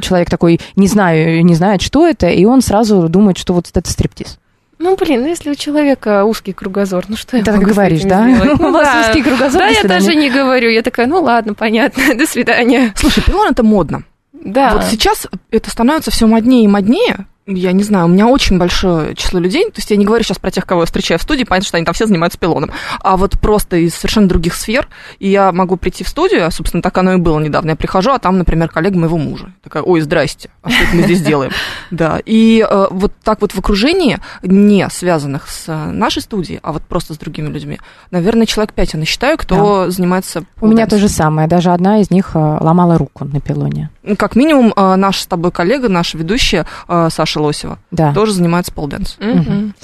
[0.00, 3.90] человек такой не знаю, не знает, что это, и он сразу думает, что вот это
[3.90, 4.38] стриптиз.
[4.82, 8.26] Ну, блин, ну если у человека узкий кругозор, ну что я Ты так говоришь, да?
[8.26, 8.58] сделать?
[8.58, 9.00] Ну У вас да.
[9.02, 10.70] узкий кругозор, Да, я даже не говорю.
[10.70, 12.94] Я такая, ну ладно, понятно, до свидания.
[12.96, 14.04] Слушай, пилон это модно.
[14.32, 14.72] Да.
[14.72, 17.26] Вот сейчас это становится все моднее и моднее.
[17.52, 20.38] Я не знаю, у меня очень большое число людей, то есть я не говорю сейчас
[20.38, 22.70] про тех, кого я встречаю в студии, понятно, что они там все занимаются пилоном,
[23.00, 24.88] а вот просто из совершенно других сфер,
[25.18, 28.12] и я могу прийти в студию, а, собственно, так оно и было недавно, я прихожу,
[28.12, 31.50] а там, например, коллега моего мужа, такая, ой, здрасте, а что это мы здесь делаем?
[31.90, 36.72] Да, и э, вот так вот в окружении, не связанных с э, нашей студией, а
[36.72, 37.80] вот просто с другими людьми,
[38.12, 41.48] наверное, человек пять я насчитаю, кто занимается У меня то же самое.
[41.48, 43.90] Даже одна из них э, ломала руку на пилоне.
[44.04, 48.12] Ну, Как минимум, э, наш с тобой коллега, наша ведущая Саша Лосева, Да.
[48.12, 49.16] тоже занимается полденс.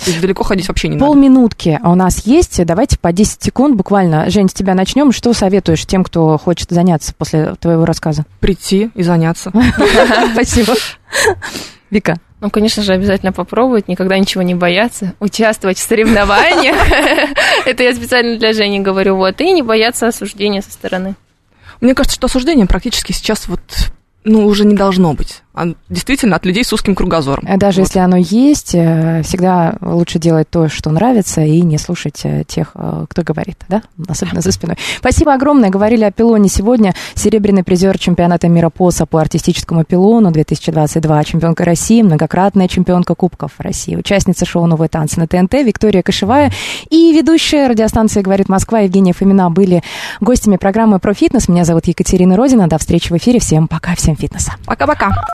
[0.07, 1.07] Есть далеко ходить вообще не надо.
[1.07, 2.65] Полминутки у нас есть.
[2.65, 4.31] Давайте по 10 секунд буквально.
[4.31, 5.13] Жень, с тебя начнем.
[5.13, 8.25] Что советуешь тем, кто хочет заняться после твоего рассказа?
[8.41, 9.53] Прийти и заняться.
[10.33, 10.75] Спасибо.
[11.91, 12.17] Вика.
[12.41, 16.77] Ну, конечно же, обязательно попробовать, никогда ничего не бояться, участвовать в соревнованиях.
[17.67, 21.15] Это я специально для Жени говорю, вот, и не бояться осуждения со стороны.
[21.81, 23.61] Мне кажется, что осуждение практически сейчас вот
[24.25, 25.43] ну, уже не должно быть.
[25.57, 27.45] А действительно от людей с узким кругозором.
[27.47, 27.89] Э, Даже Вот.
[27.89, 32.75] если оно есть, э, всегда лучше делать то, что нравится, и не слушать э, тех,
[33.09, 33.83] кто говорит, да?
[34.07, 34.77] Особенно за спиной.
[34.99, 35.71] Спасибо огромное.
[35.71, 36.95] Говорили о пилоне сегодня.
[37.15, 43.97] Серебряный призер чемпионата мира по САПу артистическому пилону 2022, чемпионка России, многократная чемпионка Кубков России,
[43.97, 46.53] участница шоу «Новые танцы» на ТНТ Виктория Кошевая
[46.91, 49.83] и ведущая радиостанции «Говорит Москва» Евгения Фомина были
[50.21, 51.49] гостями программы «Про фитнес».
[51.49, 52.69] Меня зовут Екатерина Родина.
[52.69, 53.41] До встречи в эфире.
[53.41, 54.53] Всем пока, всем фитнеса.
[54.67, 55.27] Пока-пока.